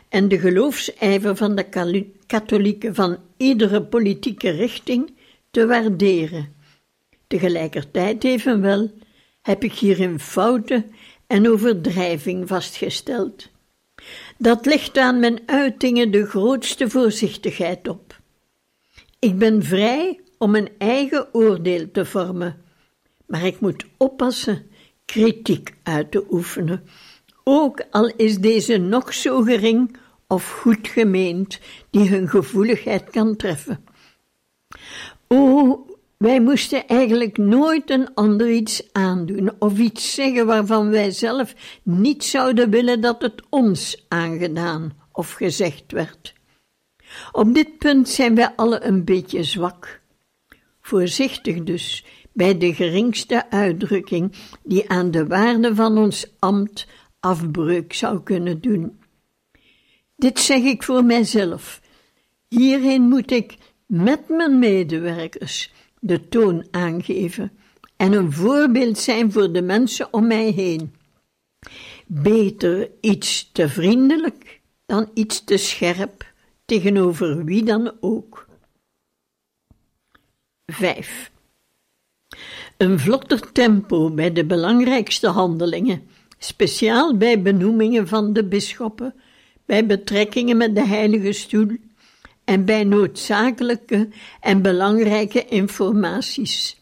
en 0.08 0.28
de 0.28 0.38
geloofsijver 0.38 1.36
van 1.36 1.54
de 1.54 2.06
katholieken 2.26 2.94
van 2.94 3.18
iedere 3.36 3.82
politieke 3.82 4.50
richting 4.50 5.12
te 5.50 5.66
waarderen. 5.66 6.54
Tegelijkertijd 7.26 8.24
evenwel 8.24 8.90
heb 9.42 9.64
ik 9.64 9.72
hierin 9.72 10.20
fouten 10.20 10.90
en 11.26 11.50
overdrijving 11.50 12.48
vastgesteld. 12.48 13.48
Dat 14.38 14.66
legt 14.66 14.98
aan 14.98 15.20
mijn 15.20 15.40
uitingen 15.46 16.10
de 16.10 16.26
grootste 16.26 16.90
voorzichtigheid 16.90 17.88
op. 17.88 18.20
Ik 19.18 19.38
ben 19.38 19.62
vrij 19.62 20.20
om 20.40 20.54
een 20.54 20.68
eigen 20.78 21.34
oordeel 21.34 21.90
te 21.90 22.04
vormen, 22.04 22.62
maar 23.26 23.46
ik 23.46 23.60
moet 23.60 23.86
oppassen 23.96 24.66
kritiek 25.04 25.74
uit 25.82 26.10
te 26.10 26.26
oefenen, 26.30 26.84
ook 27.44 27.82
al 27.90 28.12
is 28.16 28.38
deze 28.38 28.76
nog 28.76 29.14
zo 29.14 29.42
gering 29.42 29.96
of 30.26 30.50
goed 30.50 30.88
gemeend 30.88 31.58
die 31.90 32.08
hun 32.08 32.28
gevoeligheid 32.28 33.10
kan 33.10 33.36
treffen. 33.36 33.84
O, 35.28 35.86
wij 36.16 36.40
moesten 36.40 36.86
eigenlijk 36.86 37.38
nooit 37.38 37.90
een 37.90 38.14
ander 38.14 38.50
iets 38.50 38.92
aandoen 38.92 39.52
of 39.58 39.78
iets 39.78 40.14
zeggen 40.14 40.46
waarvan 40.46 40.90
wij 40.90 41.10
zelf 41.10 41.54
niet 41.82 42.24
zouden 42.24 42.70
willen 42.70 43.00
dat 43.00 43.22
het 43.22 43.42
ons 43.48 44.04
aangedaan 44.08 44.92
of 45.12 45.32
gezegd 45.32 45.92
werd. 45.92 46.34
Op 47.32 47.54
dit 47.54 47.78
punt 47.78 48.08
zijn 48.08 48.34
wij 48.34 48.52
alle 48.56 48.84
een 48.84 49.04
beetje 49.04 49.42
zwak. 49.42 49.99
Voorzichtig 50.90 51.62
dus 51.62 52.04
bij 52.32 52.58
de 52.58 52.74
geringste 52.74 53.50
uitdrukking 53.50 54.32
die 54.62 54.90
aan 54.90 55.10
de 55.10 55.26
waarde 55.26 55.74
van 55.74 55.98
ons 55.98 56.34
ambt 56.38 56.86
afbreuk 57.20 57.92
zou 57.92 58.22
kunnen 58.22 58.60
doen. 58.60 58.98
Dit 60.16 60.38
zeg 60.38 60.62
ik 60.62 60.82
voor 60.82 61.04
mijzelf. 61.04 61.80
Hierin 62.48 63.02
moet 63.02 63.30
ik 63.30 63.56
met 63.86 64.28
mijn 64.28 64.58
medewerkers 64.58 65.72
de 66.00 66.28
toon 66.28 66.66
aangeven 66.70 67.52
en 67.96 68.12
een 68.12 68.32
voorbeeld 68.32 68.98
zijn 68.98 69.32
voor 69.32 69.52
de 69.52 69.62
mensen 69.62 70.12
om 70.12 70.26
mij 70.26 70.50
heen. 70.50 70.94
Beter 72.06 72.90
iets 73.00 73.50
te 73.52 73.68
vriendelijk 73.68 74.60
dan 74.86 75.10
iets 75.14 75.44
te 75.44 75.56
scherp 75.56 76.32
tegenover 76.64 77.44
wie 77.44 77.64
dan 77.64 77.92
ook. 78.00 78.48
5. 80.72 81.30
Een 82.76 82.98
vlotter 82.98 83.52
tempo 83.52 84.10
bij 84.10 84.32
de 84.32 84.44
belangrijkste 84.44 85.28
handelingen, 85.28 86.02
speciaal 86.38 87.16
bij 87.16 87.42
benoemingen 87.42 88.08
van 88.08 88.32
de 88.32 88.44
bisschoppen, 88.44 89.14
bij 89.66 89.86
betrekkingen 89.86 90.56
met 90.56 90.74
de 90.74 90.86
Heilige 90.86 91.32
Stoel 91.32 91.76
en 92.44 92.64
bij 92.64 92.84
noodzakelijke 92.84 94.08
en 94.40 94.62
belangrijke 94.62 95.44
informaties. 95.44 96.80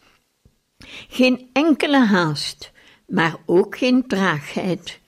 Geen 1.09 1.49
enkele 1.53 2.05
haast, 2.05 2.71
maar 3.07 3.35
ook 3.45 3.77
geen 3.77 4.07
traagheid. 4.07 4.99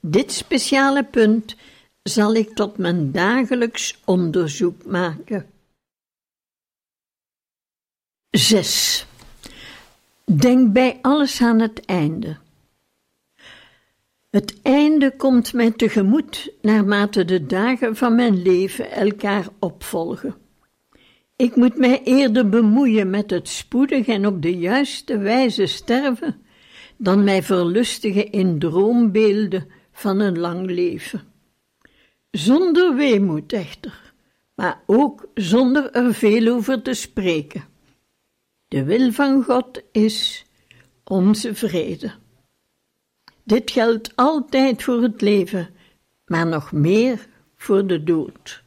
Dit 0.00 0.32
speciale 0.32 1.04
punt 1.04 1.56
zal 2.02 2.34
ik 2.34 2.54
tot 2.54 2.78
mijn 2.78 3.12
dagelijks 3.12 4.00
onderzoek 4.04 4.84
maken. 4.84 5.51
6. 8.32 9.06
Denk 10.24 10.72
bij 10.72 10.98
alles 11.02 11.42
aan 11.42 11.60
het 11.60 11.84
einde. 11.84 12.36
Het 14.30 14.62
einde 14.62 15.16
komt 15.16 15.52
mij 15.52 15.70
tegemoet 15.70 16.52
naarmate 16.62 17.24
de 17.24 17.46
dagen 17.46 17.96
van 17.96 18.14
mijn 18.14 18.42
leven 18.42 18.90
elkaar 18.90 19.46
opvolgen. 19.58 20.34
Ik 21.36 21.56
moet 21.56 21.76
mij 21.76 22.02
eerder 22.04 22.48
bemoeien 22.48 23.10
met 23.10 23.30
het 23.30 23.48
spoedig 23.48 24.06
en 24.06 24.26
op 24.26 24.42
de 24.42 24.56
juiste 24.58 25.18
wijze 25.18 25.66
sterven, 25.66 26.42
dan 26.96 27.24
mij 27.24 27.42
verlustigen 27.42 28.30
in 28.30 28.58
droombeelden 28.58 29.68
van 29.92 30.20
een 30.20 30.38
lang 30.38 30.70
leven. 30.70 31.22
Zonder 32.30 32.94
weemoed 32.94 33.52
echter, 33.52 34.12
maar 34.54 34.82
ook 34.86 35.28
zonder 35.34 35.90
er 35.90 36.14
veel 36.14 36.54
over 36.54 36.82
te 36.82 36.94
spreken. 36.94 37.70
De 38.72 38.84
wil 38.84 39.12
van 39.12 39.44
God 39.44 39.82
is 39.90 40.44
onze 41.04 41.54
vrede. 41.54 42.12
Dit 43.44 43.70
geldt 43.70 44.16
altijd 44.16 44.82
voor 44.82 45.02
het 45.02 45.20
leven, 45.20 45.74
maar 46.26 46.46
nog 46.46 46.72
meer 46.72 47.26
voor 47.56 47.86
de 47.86 48.02
dood. 48.02 48.62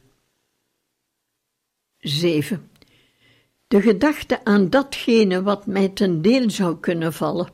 7. 1.98 2.70
De 3.66 3.80
gedachte 3.80 4.44
aan 4.44 4.70
datgene 4.70 5.42
wat 5.42 5.66
mij 5.66 5.88
ten 5.88 6.22
deel 6.22 6.50
zou 6.50 6.80
kunnen 6.80 7.12
vallen, 7.12 7.50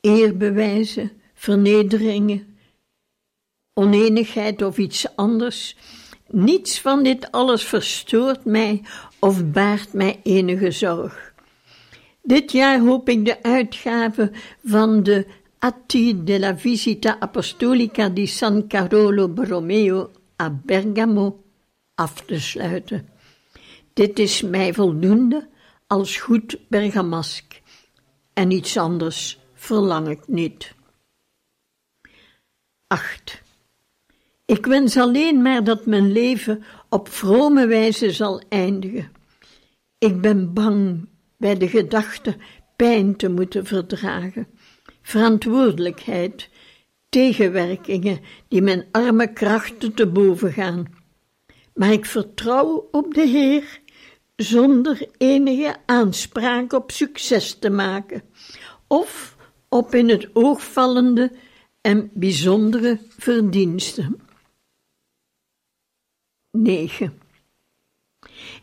eerbewijzen, 0.00 1.12
vernederingen, 1.34 2.58
oneenigheid 3.74 4.62
of 4.62 4.78
iets 4.78 5.16
anders, 5.16 5.76
niets 6.26 6.80
van 6.80 7.02
dit 7.02 7.32
alles 7.32 7.64
verstoort 7.64 8.44
mij 8.44 8.82
of 9.18 9.50
baart 9.50 9.92
mij 9.92 10.20
enige 10.22 10.70
zorg. 10.70 11.27
Dit 12.28 12.52
jaar 12.52 12.80
hoop 12.80 13.08
ik 13.08 13.24
de 13.24 13.42
uitgave 13.42 14.32
van 14.64 15.02
de 15.02 15.26
Atti 15.58 16.24
della 16.24 16.58
visita 16.58 17.20
apostolica 17.20 18.08
di 18.08 18.26
San 18.26 18.66
Carolo 18.66 19.28
Borromeo 19.28 20.10
a 20.42 20.50
Bergamo 20.50 21.44
af 21.94 22.20
te 22.20 22.40
sluiten. 22.40 23.08
Dit 23.92 24.18
is 24.18 24.42
mij 24.42 24.74
voldoende 24.74 25.48
als 25.86 26.16
goed 26.16 26.58
bergamask 26.68 27.60
en 28.32 28.50
iets 28.50 28.76
anders 28.76 29.38
verlang 29.54 30.08
ik 30.08 30.26
niet. 30.26 30.74
8. 32.86 33.42
Ik 34.44 34.66
wens 34.66 34.96
alleen 34.96 35.42
maar 35.42 35.64
dat 35.64 35.86
mijn 35.86 36.12
leven 36.12 36.64
op 36.88 37.08
vrome 37.08 37.66
wijze 37.66 38.12
zal 38.12 38.42
eindigen. 38.48 39.12
Ik 39.98 40.20
ben 40.20 40.52
bang 40.52 41.08
bij 41.38 41.56
de 41.56 41.68
gedachte 41.68 42.36
pijn 42.76 43.16
te 43.16 43.28
moeten 43.28 43.66
verdragen, 43.66 44.46
verantwoordelijkheid, 45.02 46.48
tegenwerkingen 47.08 48.20
die 48.48 48.62
mijn 48.62 48.86
arme 48.92 49.32
krachten 49.32 49.94
te 49.94 50.06
boven 50.06 50.52
gaan. 50.52 50.84
Maar 51.74 51.92
ik 51.92 52.04
vertrouw 52.04 52.88
op 52.90 53.14
de 53.14 53.26
Heer 53.26 53.80
zonder 54.36 55.08
enige 55.16 55.76
aanspraak 55.86 56.72
op 56.72 56.90
succes 56.90 57.54
te 57.58 57.70
maken, 57.70 58.22
of 58.86 59.36
op 59.68 59.94
in 59.94 60.08
het 60.08 60.28
oog 60.32 60.72
vallende 60.72 61.32
en 61.80 62.10
bijzondere 62.14 62.98
verdiensten. 63.08 64.20
9. 66.50 67.27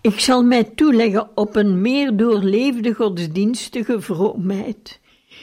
Ik 0.01 0.19
zal 0.19 0.43
mij 0.43 0.63
toeleggen 0.63 1.38
op 1.38 1.55
een 1.55 1.81
meer 1.81 2.17
doorleefde 2.17 2.93
godsdienstige 2.93 4.01
vroomheid. 4.01 4.99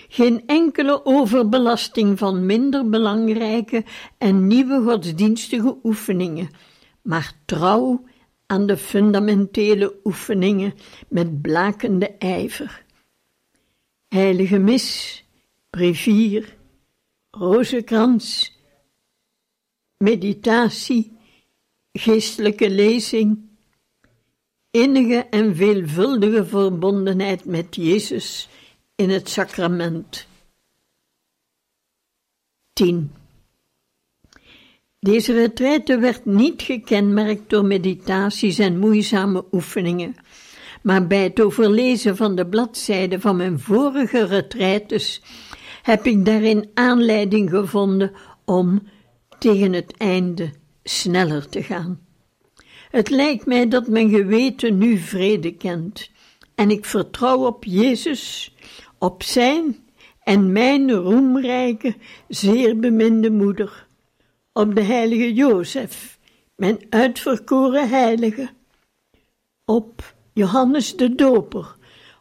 Geen 0.08 0.46
enkele 0.46 1.04
overbelasting 1.04 2.18
van 2.18 2.46
minder 2.46 2.88
belangrijke 2.88 3.84
en 4.18 4.46
nieuwe 4.46 4.82
godsdienstige 4.82 5.76
oefeningen, 5.82 6.50
maar 7.02 7.32
trouw 7.44 8.04
aan 8.46 8.66
de 8.66 8.76
fundamentele 8.76 9.94
oefeningen 10.04 10.74
met 11.08 11.42
blakende 11.42 12.08
ijver. 12.18 12.84
Heilige 14.08 14.58
mis, 14.58 15.18
brevier, 15.70 16.56
rozenkrans, 17.30 18.58
meditatie, 19.96 21.16
geestelijke 21.92 22.70
lezing, 22.70 23.50
innige 24.72 25.26
en 25.30 25.56
veelvuldige 25.56 26.44
verbondenheid 26.44 27.44
met 27.44 27.76
Jezus 27.76 28.48
in 28.94 29.11
het 29.11 29.28
sacrament. 29.28 30.26
10. 32.72 33.12
Deze 34.98 35.32
retraite 35.32 35.98
werd 35.98 36.24
niet 36.24 36.62
gekenmerkt 36.62 37.50
door 37.50 37.64
meditaties 37.64 38.58
en 38.58 38.78
moeizame 38.78 39.44
oefeningen, 39.52 40.14
maar 40.82 41.06
bij 41.06 41.22
het 41.22 41.40
overlezen 41.40 42.16
van 42.16 42.35
de 42.35 42.46
bladzijden 42.46 43.20
van 43.20 43.37
mijn 43.37 43.61
vorige 43.61 44.24
retraites 44.24 45.22
heb 45.82 46.06
ik 46.06 46.24
daarin 46.24 46.70
aanleiding 46.74 47.50
gevonden 47.50 48.12
om 48.44 48.82
tegen 49.38 49.72
het 49.72 49.96
einde 49.96 50.50
sneller 50.82 51.48
te 51.48 51.62
gaan. 51.62 52.01
Het 52.92 53.11
lijkt 53.11 53.46
mij 53.46 53.68
dat 53.68 53.87
mijn 53.87 54.11
geweten 54.11 54.78
nu 54.78 54.98
vrede 54.98 55.52
kent, 55.52 56.11
en 56.55 56.70
ik 56.70 56.85
vertrouw 56.85 57.46
op 57.46 57.64
Jezus, 57.64 58.55
op 58.98 59.22
Zijn 59.22 59.76
en 60.22 60.52
mijn 60.52 60.92
roemrijke, 60.92 61.94
zeer 62.28 62.78
beminde 62.78 63.31
moeder, 63.31 63.87
op 64.52 64.74
de 64.74 64.83
heilige 64.83 65.33
Jozef, 65.33 66.18
mijn 66.57 66.78
uitverkoren 66.90 67.88
heilige, 67.88 68.50
op 69.64 70.14
Johannes 70.33 70.96
de 70.96 71.14
Doper, 71.14 71.76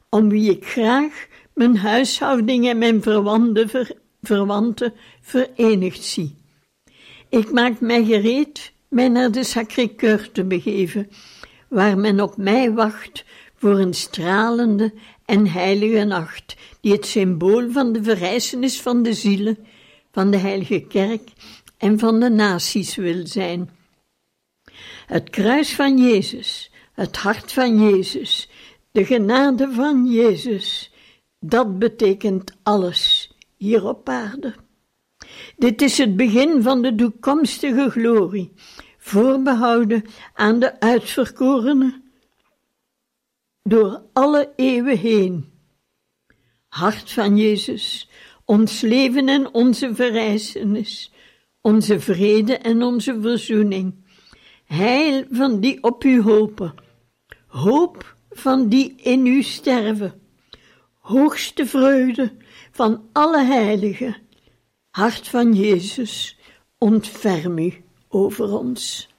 om 0.10 0.30
wie 0.30 0.52
ik 0.52 0.66
graag 0.66 1.28
mijn 1.54 1.78
huishouding 1.78 2.68
en 2.68 2.78
mijn 2.78 3.02
verwanten, 3.02 3.70
ver, 3.70 3.92
verwanten 4.22 4.94
verenigd 5.22 6.04
zie. 6.04 6.36
Ik 7.30 7.52
maak 7.52 7.80
mij 7.80 8.06
gereed 8.06 8.74
mij 8.92 9.08
naar 9.08 9.32
de 9.32 9.44
Sacré-Cœur 9.44 10.32
te 10.32 10.44
begeven, 10.44 11.10
waar 11.68 11.98
men 11.98 12.20
op 12.20 12.38
mij 12.38 12.72
wacht 12.72 13.26
voor 13.56 13.80
een 13.80 13.94
stralende 13.94 14.94
en 15.26 15.48
heilige 15.48 16.04
nacht, 16.04 16.56
die 16.82 16.92
het 16.92 17.06
symbool 17.06 17.72
van 17.72 17.94
de 17.94 18.04
verrijzenis 18.04 18.82
van 18.82 19.04
de 19.04 19.14
zielen, 19.14 19.58
van 20.12 20.32
de 20.32 20.38
heilige 20.38 20.80
kerk 20.80 21.30
en 21.78 22.00
van 22.00 22.20
de 22.20 22.30
naties 22.30 22.96
wil 22.96 23.28
zijn. 23.28 23.70
Het 25.06 25.30
kruis 25.30 25.76
van 25.76 25.98
Jezus, 25.98 26.72
het 26.94 27.18
hart 27.18 27.52
van 27.52 27.80
Jezus, 27.80 28.50
de 28.92 29.06
genade 29.06 29.72
van 29.72 30.12
Jezus, 30.12 30.92
dat 31.40 31.80
betekent 31.80 32.54
alles 32.64 33.32
hier 33.58 33.88
op 33.88 34.10
aarde. 34.10 34.56
Dit 35.58 35.82
is 35.82 35.98
het 35.98 36.16
begin 36.16 36.62
van 36.62 36.82
de 36.82 36.96
toekomstige 36.96 37.90
glorie, 37.90 38.52
voorbehouden 39.04 40.04
aan 40.34 40.60
de 40.60 40.80
uitverkorenen 40.80 42.12
door 43.64 44.04
alle 44.14 44.54
eeuwen 44.56 44.98
heen. 44.98 45.52
Hart 46.68 47.12
van 47.12 47.38
Jezus, 47.38 48.10
ons 48.46 48.82
leven 48.82 49.30
en 49.30 49.54
onze 49.54 49.96
verrijzenis, 49.96 51.12
onze 51.62 52.00
vrede 52.00 52.58
en 52.58 52.84
onze 52.84 53.22
verzoening, 53.22 53.96
heil 54.66 55.26
van 55.30 55.60
die 55.60 55.84
op 55.84 56.04
u 56.04 56.22
hopen, 56.22 56.74
hoop 57.48 58.16
van 58.30 58.68
die 58.70 58.96
in 58.96 59.26
u 59.26 59.44
sterven, 59.44 60.22
hoogste 61.00 61.66
vreugde 61.66 62.34
van 62.72 63.10
alle 63.12 63.44
heiligen, 63.44 64.18
hart 64.90 65.28
van 65.28 65.54
Jezus, 65.54 66.38
ontferm 66.78 67.58
u 67.58 67.81
over 68.12 68.52
ons. 68.54 69.11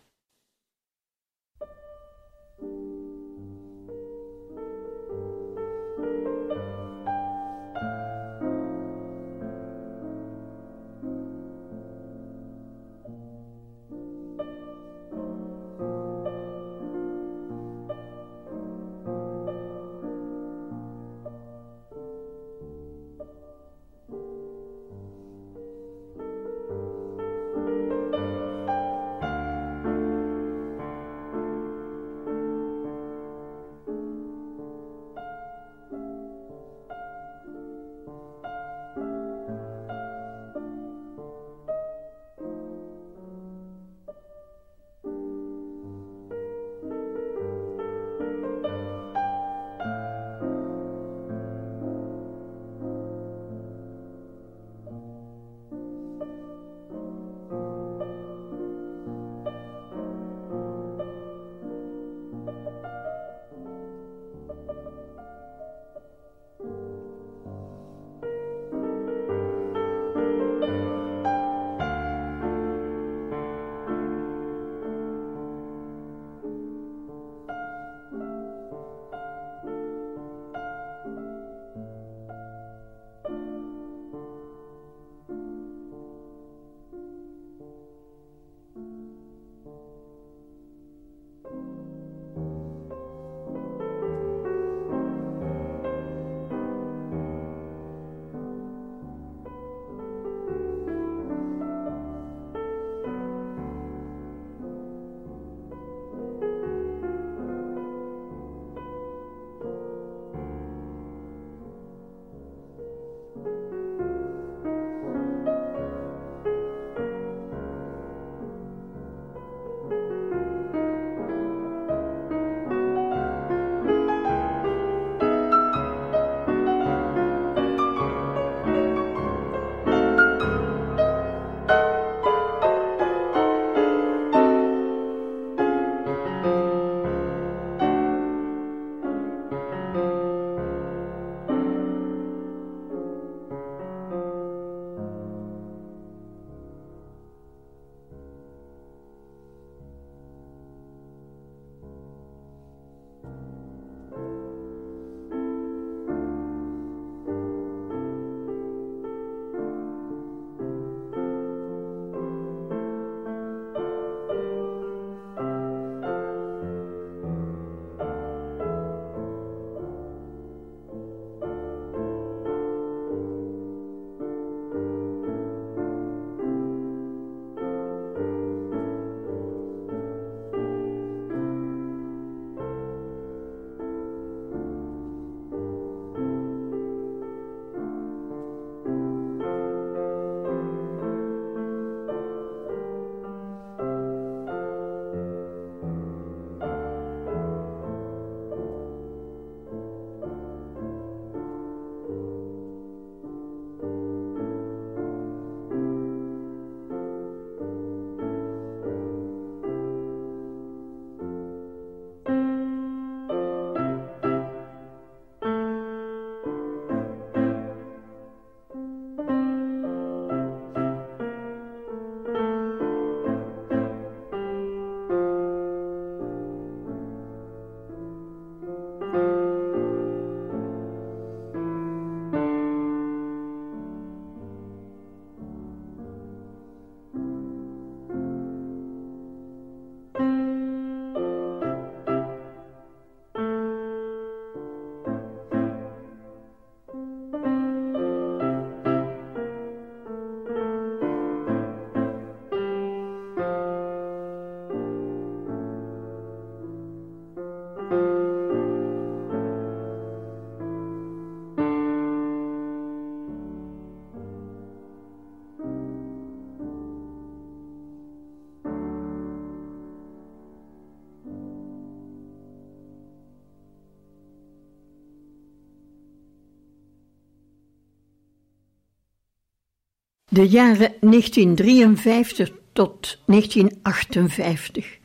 De 280.32 280.48
jaren 280.48 280.94
1953 281.00 282.52
tot 282.72 283.18
1958. 283.26 284.98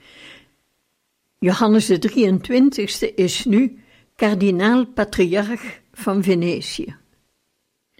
Johannes 1.39 1.85
de 1.85 2.09
23e 2.09 3.13
is 3.15 3.45
nu 3.45 3.79
kardinaal-patriarch 4.15 5.79
van 5.93 6.23
Venetië. 6.23 6.95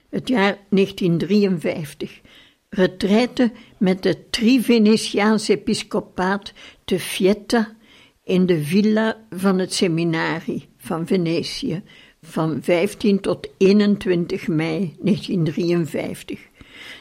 Het 0.09 0.27
jaar 0.27 0.57
1953. 0.69 2.21
Retraite 2.69 3.51
met 3.77 4.03
het 4.03 4.31
Trivenetiaans 4.31 5.47
episcopaat 5.47 6.53
te 6.85 6.99
Fietta 6.99 7.75
in 8.23 8.45
de 8.45 8.63
villa 8.63 9.25
van 9.29 9.59
het 9.59 9.73
seminarie 9.73 10.67
van 10.77 11.07
Venetië 11.07 11.83
van 12.21 12.59
15 12.61 13.19
tot 13.19 13.47
21 13.57 14.47
mei 14.47 14.95
1953. 14.99 16.39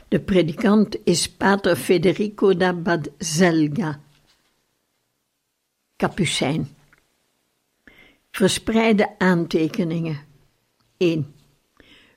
De 0.08 0.20
predikant 0.20 0.96
is 1.04 1.28
pater 1.28 1.76
Federico 1.76 2.56
da 2.56 2.72
Badzelga. 2.72 4.00
Capucijn. 5.96 6.68
Verspreide 8.30 9.18
aantekeningen. 9.18 10.18
1. 10.96 11.34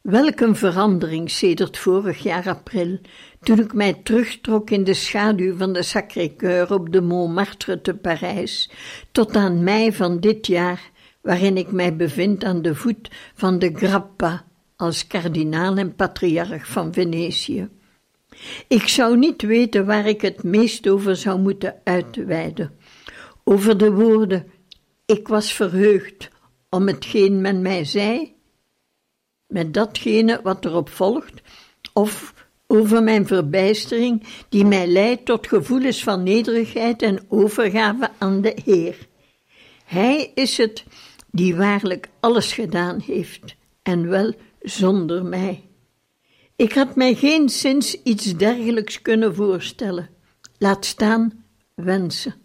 Welk 0.01 0.39
een 0.39 0.55
verandering 0.55 1.31
sedert 1.31 1.77
vorig 1.77 2.23
jaar 2.23 2.47
april, 2.47 2.99
toen 3.41 3.59
ik 3.59 3.73
mij 3.73 3.93
terugtrok 3.93 4.69
in 4.69 4.83
de 4.83 4.93
schaduw 4.93 5.57
van 5.57 5.73
de 5.73 5.83
Sacré-Cœur 5.83 6.67
op 6.69 6.91
de 6.91 7.01
Montmartre 7.01 7.81
te 7.81 7.95
Parijs, 7.95 8.69
tot 9.11 9.35
aan 9.35 9.63
mei 9.63 9.93
van 9.93 10.19
dit 10.19 10.47
jaar, 10.47 10.91
waarin 11.21 11.57
ik 11.57 11.71
mij 11.71 11.95
bevind 11.95 12.43
aan 12.43 12.61
de 12.61 12.75
voet 12.75 13.09
van 13.33 13.59
de 13.59 13.71
Grappa 13.75 14.45
als 14.75 15.07
kardinaal 15.07 15.77
en 15.77 15.95
patriarch 15.95 16.67
van 16.67 16.93
Venetië. 16.93 17.69
Ik 18.67 18.87
zou 18.87 19.17
niet 19.17 19.41
weten 19.41 19.85
waar 19.85 20.07
ik 20.07 20.21
het 20.21 20.43
meest 20.43 20.87
over 20.87 21.15
zou 21.15 21.39
moeten 21.39 21.75
uitweiden. 21.83 22.77
Over 23.43 23.77
de 23.77 23.91
woorden: 23.91 24.51
Ik 25.05 25.27
was 25.27 25.53
verheugd 25.53 26.29
om 26.69 26.87
hetgeen 26.87 27.41
men 27.41 27.61
mij 27.61 27.85
zei, 27.85 28.35
met 29.47 29.73
datgene 29.73 30.39
wat 30.43 30.65
erop 30.65 30.89
volgt, 30.89 31.41
of 31.93 32.33
over 32.67 33.03
mijn 33.03 33.27
verbijstering, 33.27 34.23
die 34.49 34.65
mij 34.65 34.87
leidt 34.87 35.25
tot 35.25 35.47
gevoelens 35.47 36.03
van 36.03 36.23
nederigheid 36.23 37.01
en 37.01 37.19
overgave 37.27 38.09
aan 38.17 38.41
de 38.41 38.57
Heer. 38.65 39.07
Hij 39.85 40.31
is 40.35 40.57
het 40.57 40.85
die 41.31 41.55
waarlijk 41.55 42.09
alles 42.19 42.53
gedaan 42.53 42.99
heeft, 42.99 43.55
en 43.83 44.09
wel 44.09 44.33
zonder 44.61 45.25
mij. 45.25 45.68
Ik 46.59 46.73
had 46.73 46.95
mij 46.95 47.15
geen 47.15 47.49
sinds 47.49 48.03
iets 48.03 48.35
dergelijks 48.35 49.01
kunnen 49.01 49.35
voorstellen, 49.35 50.09
laat 50.57 50.85
staan 50.85 51.45
wensen. 51.73 52.35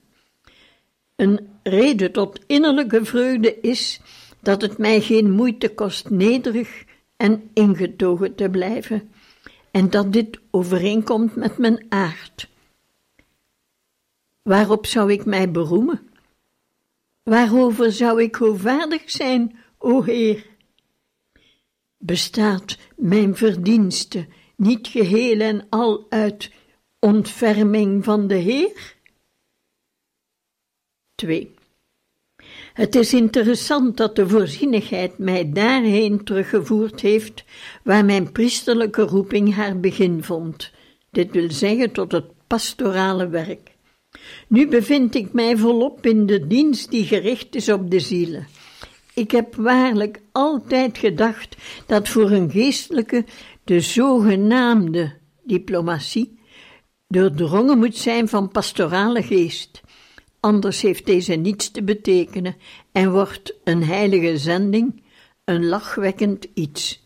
Een 1.17 1.49
reden 1.63 2.13
tot 2.13 2.41
innerlijke 2.47 3.05
vreugde 3.05 3.61
is 3.61 4.01
dat 4.41 4.63
het 4.63 4.79
mij 4.79 5.01
geen 5.01 5.31
moeite 5.31 5.75
kost 5.75 6.11
nederig 6.11 6.85
en 7.17 7.51
ingetogen 7.55 8.35
te 8.35 8.49
blijven, 8.51 9.13
en 9.71 9.91
dat 9.91 10.13
dit 10.13 10.41
overeenkomt 10.51 11.37
met 11.37 11.59
mijn 11.59 11.87
aard. 11.89 12.49
Waarop 14.43 14.87
zou 14.87 15.13
ik 15.13 15.25
mij 15.25 15.51
beroemen? 15.51 16.09
Waarover 17.23 17.93
zou 17.93 18.23
ik 18.23 18.35
hoogvaardig 18.35 19.11
zijn, 19.11 19.57
o 19.79 20.03
Heer? 20.03 20.54
Bestaat 22.07 22.79
mijn 22.97 23.37
verdienste 23.37 24.27
niet 24.57 24.89
geheel 24.89 25.41
en 25.41 25.67
al 25.71 26.07
uit 26.09 26.51
ontferming 26.99 28.05
van 28.05 28.27
de 28.27 28.35
Heer? 28.35 28.97
2. 31.15 31.55
Het 32.75 32.95
is 32.95 33.15
interessant 33.15 33.97
dat 33.97 34.17
de 34.17 34.29
voorzienigheid 34.29 35.19
mij 35.19 35.53
daarheen 35.53 36.25
teruggevoerd 36.25 37.01
heeft 37.01 37.45
waar 37.83 38.05
mijn 38.05 38.33
priesterlijke 38.33 39.03
roeping 39.03 39.55
haar 39.55 39.81
begin 39.81 40.23
vond, 40.23 40.73
dit 41.11 41.31
wil 41.31 41.51
zeggen 41.51 41.93
tot 41.93 42.13
het 42.13 42.27
pastorale 42.47 43.29
werk. 43.29 43.77
Nu 44.49 44.69
bevind 44.69 45.15
ik 45.15 45.33
mij 45.33 45.57
volop 45.57 46.07
in 46.07 46.27
de 46.27 46.47
dienst 46.47 46.91
die 46.91 47.05
gericht 47.05 47.55
is 47.55 47.69
op 47.69 47.91
de 47.91 48.01
zielen. 48.01 48.47
Ik 49.15 49.31
heb 49.31 49.55
waarlijk 49.55 50.21
altijd 50.33 50.99
gedacht 50.99 51.57
dat 51.87 52.09
voor 52.09 52.31
een 52.31 52.51
geestelijke 52.51 53.25
de 53.65 53.81
zogenaamde 53.81 55.17
diplomatie 55.43 56.39
doordrongen 57.09 57.79
moet 57.79 57.97
zijn 57.97 58.29
van 58.29 58.49
pastorale 58.49 59.23
geest. 59.23 59.81
Anders 60.41 60.83
heeft 60.83 61.07
deze 61.07 61.35
niets 61.35 61.71
te 61.71 61.83
betekenen 61.83 62.57
en 62.93 63.13
wordt 63.13 63.55
een 63.65 63.85
heilige 63.85 64.39
zending 64.39 65.03
een 65.45 65.67
lachwekkend 65.67 66.47
iets. 66.55 67.05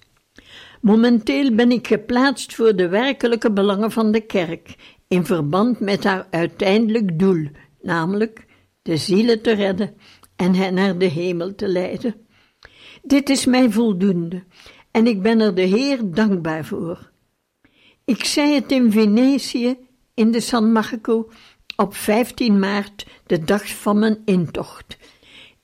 Momenteel 0.80 1.54
ben 1.54 1.72
ik 1.72 1.86
geplaatst 1.86 2.54
voor 2.54 2.76
de 2.76 2.88
werkelijke 2.88 3.52
belangen 3.52 3.90
van 3.90 4.12
de 4.12 4.20
kerk 4.20 4.74
in 5.08 5.24
verband 5.24 5.80
met 5.80 6.04
haar 6.04 6.26
uiteindelijk 6.30 7.18
doel, 7.18 7.48
namelijk 7.82 8.46
de 8.82 8.96
zielen 8.96 9.42
te 9.42 9.52
redden 9.52 9.96
en 10.38 10.54
hen 10.54 10.74
naar 10.74 10.98
de 10.98 11.04
hemel 11.04 11.54
te 11.54 11.68
leiden. 11.68 12.14
Dit 13.02 13.28
is 13.28 13.44
mij 13.44 13.70
voldoende 13.70 14.44
en 14.90 15.06
ik 15.06 15.22
ben 15.22 15.40
er 15.40 15.54
de 15.54 15.62
Heer 15.62 15.98
dankbaar 16.10 16.64
voor. 16.64 17.10
Ik 18.04 18.24
zei 18.24 18.54
het 18.54 18.72
in 18.72 18.92
Venetië 18.92 19.76
in 20.14 20.30
de 20.30 20.40
San 20.40 20.72
Marco 20.72 21.30
op 21.76 21.94
15 21.94 22.58
maart, 22.58 23.06
de 23.26 23.44
dag 23.44 23.68
van 23.68 23.98
mijn 23.98 24.22
intocht. 24.24 24.96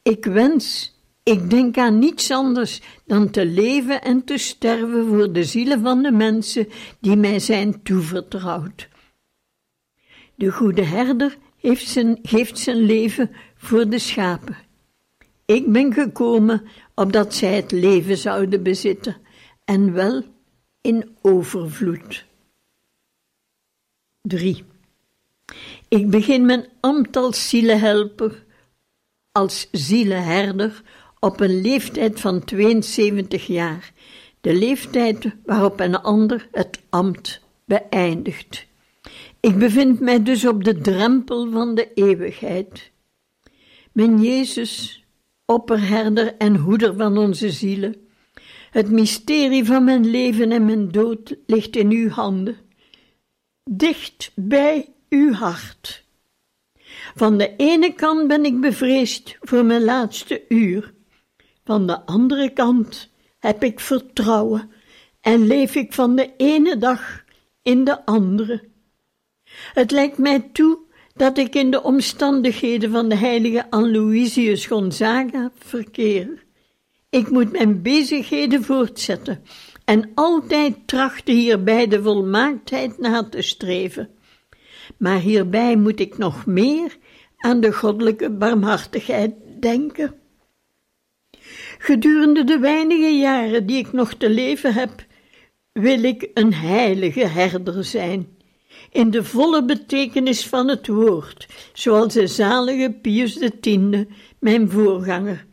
Ik 0.03 0.24
wens, 0.24 0.94
ik 1.22 1.51
denk 1.51 1.78
aan 1.78 1.99
niets 1.99 2.30
anders 2.30 2.80
dan 3.07 3.30
te 3.30 3.46
leven 3.46 4.03
en 4.03 4.24
te 4.24 4.38
sterven 4.38 5.07
voor 5.07 5.32
de 5.32 5.44
zielen 5.44 5.80
van 5.80 6.03
de 6.03 6.12
mensen 6.12 6.68
die 7.01 7.16
mij 7.16 7.38
zijn 7.38 7.82
toevertrouwd. 7.82 8.88
De 10.34 10.53
goede 10.53 10.84
herder 10.84 11.38
heeft 11.61 11.88
zijn, 11.88 12.18
geeft 12.22 12.59
zijn 12.59 12.78
leven 12.78 13.30
voor 13.57 13.88
de 13.88 13.99
schapen. 13.99 14.57
Ik 15.47 15.72
ben 15.72 15.92
gekomen 15.92 16.66
opdat 16.95 17.34
zij 17.34 17.55
het 17.55 17.72
leven 17.72 18.16
zouden 18.16 18.62
bezitten, 18.62 19.16
en 19.64 19.92
wel 19.92 20.22
in 20.80 21.16
overvloed. 21.22 22.24
3. 24.22 24.64
Ik 25.88 26.11
begin 26.11 26.47
mijn 26.47 26.66
ambt 26.80 27.16
als 27.16 27.49
zielenhelper, 27.49 28.45
als 29.32 29.68
zielenherder, 29.72 30.82
op 31.18 31.40
een 31.40 31.61
leeftijd 31.61 32.20
van 32.20 32.45
72 32.45 33.47
jaar, 33.47 33.92
de 34.40 34.55
leeftijd 34.55 35.26
waarop 35.45 35.80
een 35.80 35.97
ander 36.03 36.49
het 36.53 36.80
ambt 36.88 37.40
beëindigt. 37.64 38.66
Ik 39.40 39.59
bevind 39.59 40.01
mij 40.01 40.22
dus 40.22 40.47
op 40.47 40.64
de 40.64 40.78
drempel 40.78 41.51
van 41.51 41.74
de 41.74 41.92
eeuwigheid. 41.95 42.90
Mijn 43.92 44.22
Jezus, 44.22 45.03
opperherder 45.47 46.36
en 46.36 46.57
hoeder 46.57 46.97
van 46.97 47.18
onze 47.18 47.51
zielen, 47.51 48.09
het 48.70 48.90
mysterie 48.90 49.64
van 49.64 49.84
mijn 49.84 50.11
leven 50.11 50.53
en 50.53 50.64
mijn 50.64 50.90
dood 50.90 51.36
ligt 51.47 51.76
in 51.76 51.90
uw 51.90 52.09
handen, 52.09 52.57
dicht 53.70 54.32
bij 54.34 54.88
uw 55.09 55.32
hart. 55.32 56.05
Van 57.14 57.38
de 57.38 57.57
ene 57.57 57.95
kant 57.95 58.28
ben 58.28 58.45
ik 58.45 58.61
bevreesd 58.61 59.36
voor 59.40 59.64
mijn 59.64 59.84
laatste 59.84 60.45
uur, 60.49 60.95
van 61.64 61.86
de 61.86 62.07
andere 62.07 62.51
kant 62.51 63.11
heb 63.38 63.62
ik 63.62 63.80
vertrouwen 63.80 64.70
en 65.20 65.47
leef 65.47 65.74
ik 65.74 65.92
van 65.92 66.16
de 66.16 66.32
ene 66.36 66.76
dag 66.76 67.24
in 67.62 67.84
de 67.84 68.05
andere. 68.07 68.68
Het 69.72 69.90
lijkt 69.90 70.18
mij 70.18 70.51
toe 70.53 70.78
dat 71.14 71.38
ik 71.38 71.54
in 71.54 71.70
de 71.70 71.82
omstandigheden 71.82 72.90
van 72.90 73.08
de 73.08 73.16
heilige 73.16 73.70
Aloysius 73.70 74.66
Gonzaga 74.66 75.50
verkeer. 75.58 76.44
Ik 77.10 77.30
moet 77.30 77.52
mijn 77.52 77.82
bezigheden 77.82 78.64
voortzetten 78.64 79.42
en 79.84 80.10
altijd 80.14 80.76
trachten 80.86 81.34
hierbij 81.34 81.86
de 81.86 82.02
volmaaktheid 82.02 82.98
na 82.98 83.28
te 83.28 83.42
streven. 83.42 84.10
Maar 84.96 85.18
hierbij 85.18 85.76
moet 85.76 86.00
ik 86.00 86.18
nog 86.18 86.46
meer 86.46 86.96
aan 87.36 87.60
de 87.60 87.72
goddelijke 87.72 88.30
barmhartigheid 88.30 89.34
denken. 89.60 90.14
Gedurende 91.78 92.44
de 92.44 92.58
weinige 92.58 93.18
jaren 93.18 93.66
die 93.66 93.78
ik 93.78 93.92
nog 93.92 94.14
te 94.14 94.30
leven 94.30 94.74
heb, 94.74 95.06
wil 95.72 96.02
ik 96.02 96.30
een 96.34 96.54
heilige 96.54 97.26
herder 97.26 97.84
zijn 97.84 98.34
in 98.95 99.11
de 99.11 99.24
volle 99.24 99.64
betekenis 99.64 100.47
van 100.47 100.68
het 100.68 100.86
woord, 100.86 101.47
zoals 101.72 102.12
de 102.12 102.26
zalige 102.26 102.99
Pius 103.03 103.38
X, 103.61 103.68
mijn 104.38 104.70
voorganger, 104.70 105.47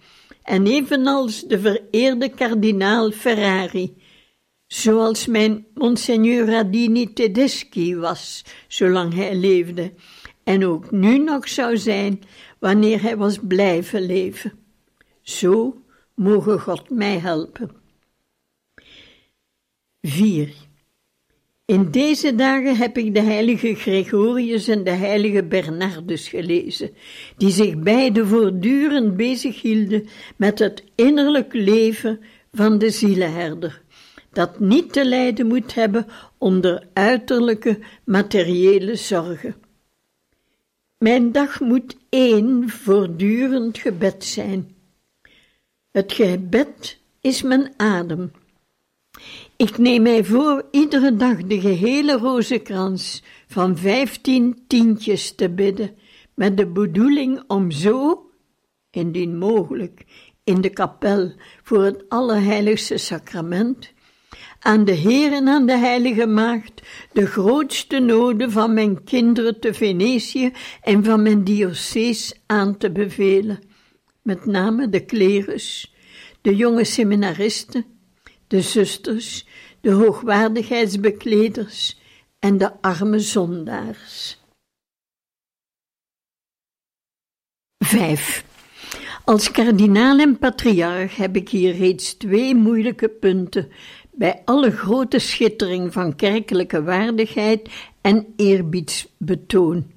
en 0.43 0.67
evenals 0.67 1.41
de 1.41 1.59
vereerde 1.59 2.29
kardinaal 2.29 3.11
Ferrari, 3.11 3.95
zoals 4.67 5.25
mijn 5.27 5.65
Monseigneur 5.73 6.45
Radini 6.45 7.13
Tedeschi 7.13 7.95
was, 7.95 8.45
zolang 8.67 9.13
hij 9.13 9.35
leefde, 9.35 9.93
en 10.43 10.65
ook 10.65 10.91
nu 10.91 11.17
nog 11.17 11.49
zou 11.49 11.77
zijn 11.77 12.21
wanneer 12.59 13.01
hij 13.01 13.17
was 13.17 13.37
blijven 13.47 14.01
leven. 14.05 14.53
Zo 15.21 15.81
mogen 16.15 16.59
God 16.59 16.89
mij 16.89 17.17
helpen. 17.19 17.71
4. 20.01 20.53
In 21.65 21.91
deze 21.91 22.35
dagen 22.35 22.75
heb 22.75 22.97
ik 22.97 23.13
de 23.13 23.21
heilige 23.21 23.75
Gregorius 23.75 24.67
en 24.67 24.83
de 24.83 24.91
heilige 24.91 25.43
Bernardus 25.43 26.27
gelezen, 26.27 26.91
die 27.37 27.51
zich 27.51 27.79
beide 27.79 28.25
voortdurend 28.25 29.17
bezighielden 29.17 30.07
met 30.35 30.59
het 30.59 30.83
innerlijk 30.95 31.53
leven 31.53 32.19
van 32.51 32.77
de 32.77 32.89
zielenherder, 32.89 33.81
dat 34.31 34.59
niet 34.59 34.93
te 34.93 35.05
lijden 35.05 35.47
moet 35.47 35.73
hebben 35.73 36.07
onder 36.37 36.87
uiterlijke 36.93 37.79
materiële 38.05 38.95
zorgen. 38.95 39.55
Mijn 40.97 41.31
dag 41.31 41.59
moet 41.59 41.97
één 42.09 42.69
voortdurend 42.69 43.77
gebed 43.77 44.23
zijn. 44.23 44.75
Het 45.91 46.13
gebed 46.13 46.99
is 47.21 47.41
mijn 47.41 47.73
adem. 47.77 48.31
Ik 49.55 49.77
neem 49.77 50.01
mij 50.01 50.23
voor 50.23 50.65
iedere 50.71 51.15
dag 51.15 51.37
de 51.37 51.61
gehele 51.61 52.17
rozenkrans 52.17 53.23
van 53.47 53.77
vijftien 53.77 54.63
tientjes 54.67 55.35
te 55.35 55.49
bidden, 55.49 55.95
met 56.33 56.57
de 56.57 56.67
bedoeling 56.67 57.43
om 57.47 57.71
zo, 57.71 58.25
indien 58.91 59.37
mogelijk, 59.37 60.05
in 60.43 60.61
de 60.61 60.69
kapel 60.69 61.33
voor 61.63 61.83
het 61.83 62.09
Allerheiligste 62.09 62.97
Sacrament, 62.97 63.91
aan 64.59 64.85
de 64.85 64.91
Heer 64.91 65.31
en 65.33 65.47
aan 65.47 65.65
de 65.65 65.77
Heilige 65.77 66.25
Maagd 66.25 66.81
de 67.11 67.25
grootste 67.25 67.99
noden 67.99 68.51
van 68.51 68.73
mijn 68.73 69.03
kinderen 69.03 69.59
te 69.59 69.73
Venetië 69.73 70.51
en 70.81 71.03
van 71.03 71.21
mijn 71.21 71.43
diocees 71.43 72.41
aan 72.45 72.77
te 72.77 72.91
bevelen, 72.91 73.59
met 74.21 74.45
name 74.45 74.89
de 74.89 75.05
klerus, 75.05 75.95
de 76.41 76.55
jonge 76.55 76.83
seminaristen, 76.83 77.85
de 78.51 78.61
zusters, 78.61 79.45
de 79.81 79.91
hoogwaardigheidsbekleders 79.91 81.99
en 82.39 82.57
de 82.57 82.81
arme 82.81 83.19
zondaars. 83.19 84.39
5. 87.77 88.45
Als 89.25 89.51
kardinaal 89.51 90.19
en 90.19 90.37
patriarch 90.37 91.15
heb 91.15 91.35
ik 91.35 91.49
hier 91.49 91.75
reeds 91.75 92.13
twee 92.13 92.55
moeilijke 92.55 93.09
punten 93.09 93.71
bij 94.11 94.41
alle 94.45 94.71
grote 94.71 95.19
schittering 95.19 95.93
van 95.93 96.15
kerkelijke 96.15 96.83
waardigheid 96.83 97.69
en 98.01 98.33
eerbiedsbetoon. 98.35 99.91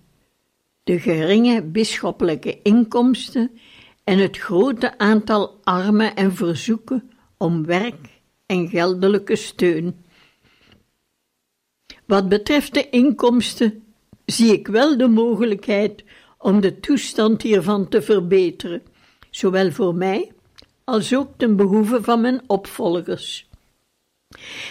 De 0.82 1.00
geringe 1.00 1.62
bisschoppelijke 1.62 2.62
inkomsten 2.62 3.50
en 4.04 4.18
het 4.18 4.38
grote 4.38 4.98
aantal 4.98 5.60
armen 5.62 6.14
en 6.14 6.34
verzoeken 6.34 7.10
om 7.36 7.66
werk 7.66 8.13
en 8.46 8.68
geldelijke 8.68 9.36
steun. 9.36 10.04
Wat 12.04 12.28
betreft 12.28 12.74
de 12.74 12.90
inkomsten 12.90 13.84
zie 14.24 14.52
ik 14.52 14.66
wel 14.66 14.96
de 14.96 15.08
mogelijkheid 15.08 16.04
om 16.38 16.60
de 16.60 16.80
toestand 16.80 17.42
hiervan 17.42 17.88
te 17.88 18.02
verbeteren, 18.02 18.82
zowel 19.30 19.70
voor 19.70 19.94
mij 19.94 20.32
als 20.84 21.14
ook 21.14 21.28
ten 21.36 21.56
behoeve 21.56 22.02
van 22.02 22.20
mijn 22.20 22.42
opvolgers. 22.46 23.48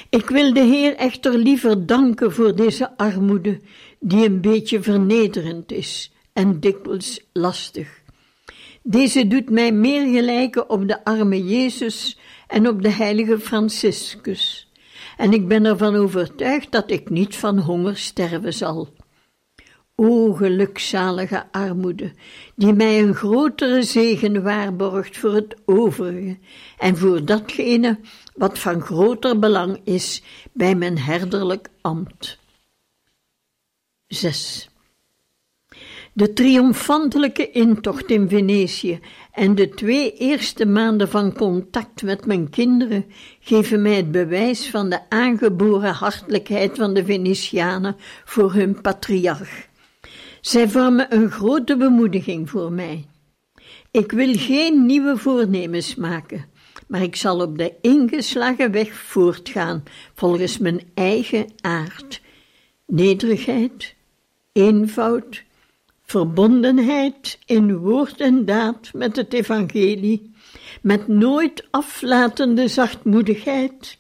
Ik 0.10 0.30
wil 0.30 0.54
de 0.54 0.60
Heer 0.64 0.96
echter 0.96 1.38
liever 1.38 1.86
danken 1.86 2.34
voor 2.34 2.56
deze 2.56 2.98
armoede, 2.98 3.60
die 4.00 4.26
een 4.26 4.42
beetje 4.42 4.82
vernederend 4.82 5.72
is 5.72 6.12
en 6.34 6.60
dikwijls 6.60 7.26
lastig. 7.34 8.03
Deze 8.84 9.28
doet 9.28 9.50
mij 9.50 9.72
meer 9.72 10.14
gelijken 10.14 10.70
op 10.70 10.88
de 10.88 11.04
arme 11.04 11.44
Jezus 11.44 12.18
en 12.48 12.68
op 12.68 12.82
de 12.82 12.90
heilige 12.90 13.40
Franciscus, 13.40 14.72
en 15.18 15.34
ik 15.34 15.48
ben 15.48 15.66
ervan 15.66 15.96
overtuigd 15.96 16.72
dat 16.72 16.92
ik 16.92 17.10
niet 17.10 17.36
van 17.36 17.60
honger 17.60 17.98
sterven 17.98 18.54
zal. 18.54 18.94
O 19.96 20.34
gelukzalige 20.34 21.52
armoede, 21.52 22.14
die 22.56 22.74
mij 22.74 23.02
een 23.02 23.16
grotere 23.16 23.84
zegen 23.84 24.44
waarborgt 24.44 25.18
voor 25.18 25.34
het 25.34 25.56
overige 25.66 26.38
en 26.78 26.98
voor 26.98 27.26
datgene 27.26 28.00
wat 28.36 28.60
van 28.60 28.82
groter 28.82 29.40
belang 29.40 29.82
is 29.84 30.24
bij 30.54 30.76
mijn 30.76 30.98
herderlijk 30.98 31.70
ambt. 31.82 32.40
6. 34.08 34.70
De 36.16 36.34
triomfantelijke 36.34 37.52
intocht 37.52 38.12
in 38.12 38.30
Venetië 38.30 39.00
en 39.32 39.56
de 39.56 39.70
twee 39.70 40.14
eerste 40.14 40.66
maanden 40.66 41.10
van 41.10 41.34
contact 41.34 42.04
met 42.04 42.26
mijn 42.26 42.50
kinderen 42.50 43.06
geven 43.40 43.82
mij 43.82 43.96
het 43.96 44.12
bewijs 44.12 44.70
van 44.70 44.90
de 44.90 45.10
aangeboren 45.10 45.94
hartelijkheid 45.94 46.78
van 46.78 46.94
de 46.94 47.06
Venetianen 47.06 47.96
voor 48.24 48.54
hun 48.54 48.82
patriarch. 48.82 49.68
Zij 50.42 50.70
vormen 50.70 51.16
een 51.16 51.32
grote 51.32 51.78
bemoediging 51.78 52.50
voor 52.50 52.72
mij. 52.72 53.06
Ik 53.92 54.12
wil 54.12 54.34
geen 54.36 54.86
nieuwe 54.86 55.18
voornemens 55.18 55.96
maken, 55.96 56.46
maar 56.88 57.02
ik 57.02 57.16
zal 57.16 57.42
op 57.42 57.58
de 57.58 57.74
ingeslagen 57.82 58.72
weg 58.72 58.94
voortgaan 58.94 59.84
volgens 60.14 60.58
mijn 60.58 60.82
eigen 60.94 61.46
aard. 61.62 62.22
Nederigheid, 62.86 63.96
eenvoud, 64.52 65.44
verbondenheid 66.14 67.40
in 67.46 67.78
woord 67.78 68.22
en 68.22 68.46
daad 68.46 68.94
met 68.94 69.16
het 69.16 69.34
evangelie, 69.34 70.32
met 70.82 71.08
nooit 71.08 71.68
aflatende 71.72 72.68
zachtmoedigheid, 72.68 73.98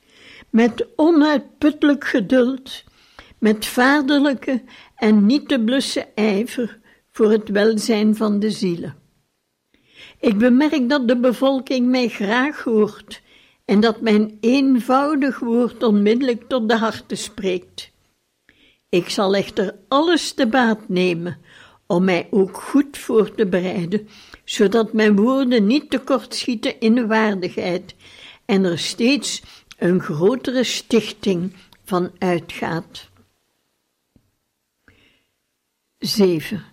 met 0.50 0.88
onuitputtelijk 0.96 2.04
geduld, 2.04 2.84
met 3.38 3.66
vaderlijke 3.66 4.62
en 4.96 5.26
niet 5.26 5.48
te 5.48 5.60
blussen 5.60 6.16
ijver 6.16 6.80
voor 7.12 7.32
het 7.32 7.50
welzijn 7.50 8.16
van 8.16 8.40
de 8.40 8.52
zielen. 8.52 8.96
Ik 10.20 10.38
bemerk 10.38 10.90
dat 10.90 11.08
de 11.08 11.20
bevolking 11.20 11.88
mij 11.88 12.08
graag 12.08 12.64
hoort 12.64 13.22
en 13.66 13.80
dat 13.80 14.02
mijn 14.02 14.38
eenvoudig 14.40 15.40
woord 15.40 15.84
onmiddellijk 15.84 16.44
tot 16.48 16.70
de 16.70 16.78
harten 16.78 17.18
spreekt. 17.18 17.92
Ik 18.90 19.10
zal 19.10 19.36
echter 19.36 19.76
alles 19.88 20.34
te 20.34 20.48
baat 20.48 20.90
nemen 20.90 21.43
om 21.94 22.04
mij 22.04 22.28
ook 22.32 22.58
goed 22.58 22.98
voor 22.98 23.36
te 23.36 23.46
bereiden, 23.46 24.08
zodat 24.44 24.94
mijn 24.94 25.16
woorden 25.16 25.68
niet 25.68 25.90
tekortschieten 25.90 26.80
in 26.80 27.08
waardigheid 27.08 27.96
en 28.46 28.64
er 28.64 28.80
steeds 28.80 29.42
een 29.78 30.02
grotere 30.02 30.64
stichting 30.64 31.54
van 31.84 32.12
uitgaat. 32.18 33.10
7. 35.98 36.64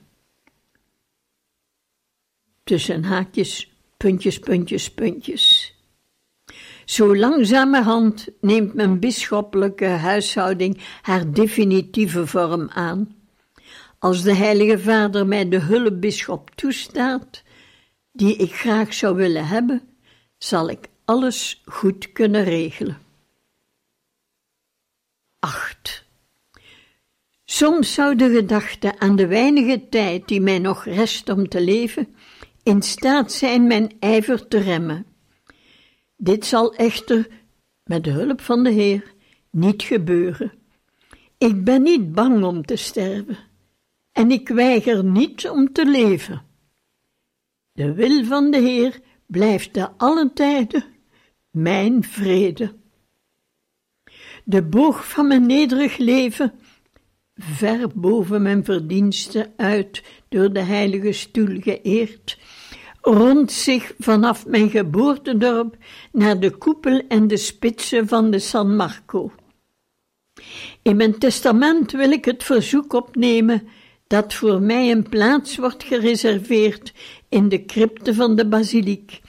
Tussen 2.64 3.04
haakjes, 3.04 3.72
puntjes, 3.96 4.38
puntjes, 4.38 4.90
puntjes. 4.90 5.74
Zo 6.84 7.16
langzamerhand 7.16 8.28
neemt 8.40 8.74
mijn 8.74 8.98
bisschoppelijke 8.98 9.86
huishouding 9.86 10.78
haar 11.02 11.32
definitieve 11.32 12.26
vorm 12.26 12.68
aan. 12.68 13.19
Als 14.00 14.22
de 14.22 14.34
Heilige 14.34 14.78
Vader 14.78 15.26
mij 15.26 15.48
de 15.48 15.58
hulpbisschop 15.58 16.50
toestaat, 16.54 17.42
die 18.12 18.36
ik 18.36 18.54
graag 18.54 18.94
zou 18.94 19.16
willen 19.16 19.46
hebben, 19.46 19.82
zal 20.38 20.68
ik 20.68 20.88
alles 21.04 21.62
goed 21.64 22.12
kunnen 22.12 22.44
regelen. 22.44 22.98
8. 25.38 26.04
Soms 27.44 27.94
zou 27.94 28.16
de 28.16 28.30
gedachte 28.30 28.98
aan 28.98 29.16
de 29.16 29.26
weinige 29.26 29.88
tijd 29.88 30.28
die 30.28 30.40
mij 30.40 30.58
nog 30.58 30.84
rest 30.84 31.28
om 31.28 31.48
te 31.48 31.60
leven, 31.60 32.14
in 32.62 32.82
staat 32.82 33.32
zijn 33.32 33.66
mijn 33.66 33.92
ijver 33.98 34.48
te 34.48 34.58
remmen. 34.58 35.06
Dit 36.16 36.46
zal 36.46 36.74
echter, 36.74 37.28
met 37.84 38.04
de 38.04 38.10
hulp 38.10 38.40
van 38.40 38.64
de 38.64 38.70
Heer, 38.70 39.14
niet 39.50 39.82
gebeuren. 39.82 40.52
Ik 41.38 41.64
ben 41.64 41.82
niet 41.82 42.12
bang 42.12 42.44
om 42.44 42.64
te 42.64 42.76
sterven, 42.76 43.38
en 44.12 44.30
ik 44.30 44.48
weiger 44.48 45.04
niet 45.04 45.48
om 45.48 45.72
te 45.72 45.86
leven. 45.86 46.42
De 47.72 47.94
wil 47.94 48.24
van 48.24 48.50
de 48.50 48.58
Heer 48.58 49.00
blijft 49.26 49.72
te 49.72 49.90
allen 49.90 50.34
tijden 50.34 50.84
mijn 51.50 52.04
vrede. 52.04 52.78
De 54.44 54.62
boog 54.62 55.08
van 55.08 55.26
mijn 55.26 55.46
nederig 55.46 55.96
leven 55.96 56.52
ver 57.34 57.88
boven 57.94 58.42
mijn 58.42 58.64
verdiensten 58.64 59.52
uit 59.56 60.02
door 60.28 60.52
de 60.52 60.60
heilige 60.60 61.12
stoel 61.12 61.60
geëerd, 61.60 62.38
rond 63.00 63.52
zich 63.52 63.94
vanaf 63.98 64.46
mijn 64.46 64.70
geboortedorp 64.70 65.76
naar 66.12 66.40
de 66.40 66.50
koepel 66.50 67.02
en 67.08 67.26
de 67.26 67.36
spitsen 67.36 68.08
van 68.08 68.30
de 68.30 68.38
San 68.38 68.76
Marco. 68.76 69.32
In 70.82 70.96
mijn 70.96 71.18
testament 71.18 71.92
wil 71.92 72.10
ik 72.10 72.24
het 72.24 72.44
verzoek 72.44 72.92
opnemen 72.92 73.68
dat 74.10 74.34
voor 74.34 74.62
mij 74.62 74.90
een 74.90 75.08
plaats 75.08 75.56
wordt 75.56 75.84
gereserveerd 75.84 76.92
in 77.28 77.48
de 77.48 77.64
crypte 77.64 78.14
van 78.14 78.36
de 78.36 78.48
basiliek, 78.48 79.20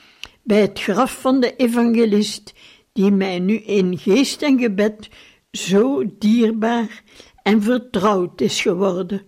bij 0.43 0.61
het 0.61 0.79
graf 0.79 1.21
van 1.21 1.39
de 1.39 1.55
evangelist, 1.55 2.53
die 2.93 3.11
mij 3.11 3.39
nu 3.39 3.55
in 3.55 3.97
geest 3.97 4.41
en 4.41 4.59
gebed 4.59 5.09
zo 5.51 6.03
dierbaar 6.17 7.03
en 7.43 7.61
vertrouwd 7.61 8.41
is 8.41 8.61
geworden. 8.61 9.21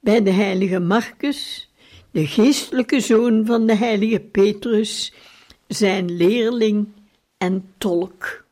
Bij 0.00 0.22
de 0.22 0.30
heilige 0.30 0.80
Marcus, 0.80 1.70
de 2.10 2.26
geestelijke 2.26 3.00
zoon 3.00 3.46
van 3.46 3.66
de 3.66 3.74
heilige 3.74 4.20
Petrus, 4.20 5.12
zijn 5.66 6.16
leerling 6.16 6.88
en 7.36 7.72
tolk. 7.78 8.44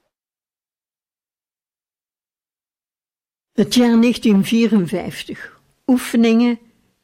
Het 3.52 3.74
jaar 3.74 4.00
1954. 4.00 5.53
Oefeningen 5.86 6.58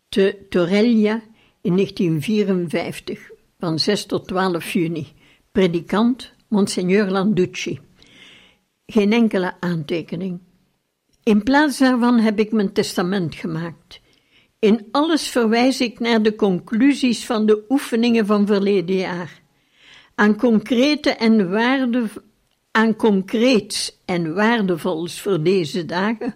te 0.09 0.47
Torellia 0.49 1.23
in 1.61 1.77
1954, 1.77 3.31
van 3.59 3.79
6 3.79 4.07
tot 4.07 4.29
12 4.29 4.73
juni. 4.73 5.13
Predikant 5.53 6.33
Monsignor 6.49 7.11
Landucci. 7.11 7.81
Geen 8.87 9.13
enkele 9.13 9.55
aantekening. 9.61 10.41
In 11.23 11.43
plaats 11.43 11.79
daarvan 11.79 12.19
heb 12.19 12.39
ik 12.39 12.53
mijn 12.53 12.73
testament 12.73 13.35
gemaakt. 13.35 14.01
In 14.59 14.89
alles 14.91 15.29
verwijs 15.29 15.81
ik 15.81 15.99
naar 15.99 16.23
de 16.23 16.35
conclusies 16.35 17.27
van 17.27 17.47
de 17.47 17.65
oefeningen 17.69 18.27
van 18.27 18.47
verleden 18.47 18.97
jaar. 18.97 19.41
Aan 20.15 20.37
concrete 20.37 21.11
en 21.11 21.51
waarde, 21.51 22.07
aan 22.71 22.97
concreets 22.97 24.01
en 24.05 24.35
waardevols 24.35 25.21
voor 25.21 25.43
deze 25.43 25.85
dagen 25.85 26.35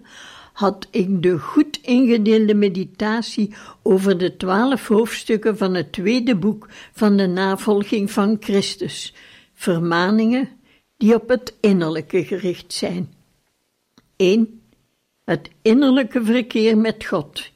had 0.55 0.89
ik 0.91 1.23
de 1.23 1.39
goed 1.39 1.79
ingedeelde 1.83 2.55
meditatie 2.55 3.55
over 3.83 4.19
de 4.19 4.37
twaalf 4.37 4.89
hoofdstukken 4.89 5.57
van 5.57 5.75
het 5.75 5.93
tweede 5.93 6.37
boek 6.37 6.69
van 6.93 7.17
de 7.17 7.27
navolging 7.27 8.11
van 8.11 8.37
Christus, 8.41 9.15
vermaningen 9.53 10.49
die 10.97 11.15
op 11.15 11.29
het 11.29 11.55
innerlijke 11.61 12.25
gericht 12.25 12.73
zijn. 12.73 13.13
1. 14.17 14.61
Het 15.25 15.51
innerlijke 15.63 16.25
verkeer 16.25 16.79
met 16.79 17.05
God. 17.05 17.51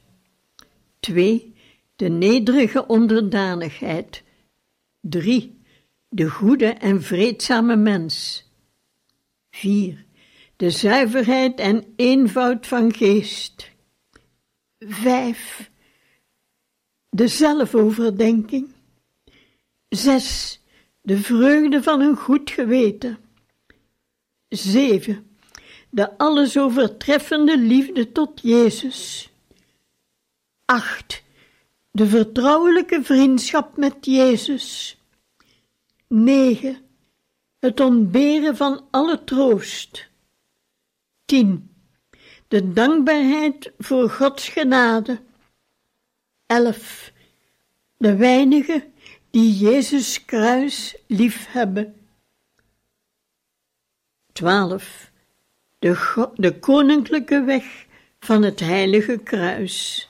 2. 0.99 1.53
De 1.95 2.09
nederige 2.09 2.87
onderdanigheid. 2.87 4.23
3. 5.01 5.57
De 6.09 6.29
goede 6.29 6.67
en 6.67 7.03
vreedzame 7.03 7.75
mens. 7.75 8.45
4. 9.51 10.07
De 10.59 10.69
zuiverheid 10.69 11.59
en 11.59 11.93
eenvoud 11.95 12.67
van 12.67 12.93
geest. 12.93 13.71
5. 14.79 15.71
De 17.09 17.27
zelfoverdenking. 17.27 18.69
6. 19.89 20.61
De 21.01 21.17
vreugde 21.17 21.83
van 21.83 22.01
een 22.01 22.15
goed 22.15 22.49
geweten. 22.49 23.17
7. 24.49 25.37
De 25.89 26.17
alles 26.17 26.57
overtreffende 26.57 27.57
liefde 27.57 28.11
tot 28.11 28.39
Jezus. 28.41 29.29
8. 30.65 31.23
De 31.91 32.07
vertrouwelijke 32.07 33.03
vriendschap 33.03 33.77
met 33.77 34.05
Jezus. 34.05 34.97
9. 36.07 36.77
Het 37.59 37.79
ontberen 37.79 38.55
van 38.55 38.87
alle 38.89 39.23
troost. 39.23 40.08
10. 41.29 41.75
De 42.47 42.73
dankbaarheid 42.73 43.71
voor 43.77 44.09
Gods 44.09 44.49
genade. 44.49 45.21
11. 46.45 47.11
De 47.97 48.15
weinigen 48.15 48.93
die 49.29 49.57
Jezus 49.57 50.25
kruis 50.25 50.95
lief 51.07 51.51
hebben. 51.51 51.95
12. 54.31 55.11
De, 55.79 56.27
de 56.35 56.59
koninklijke 56.59 57.43
weg 57.43 57.85
van 58.19 58.43
het 58.43 58.59
heilige 58.59 59.17
kruis. 59.17 60.08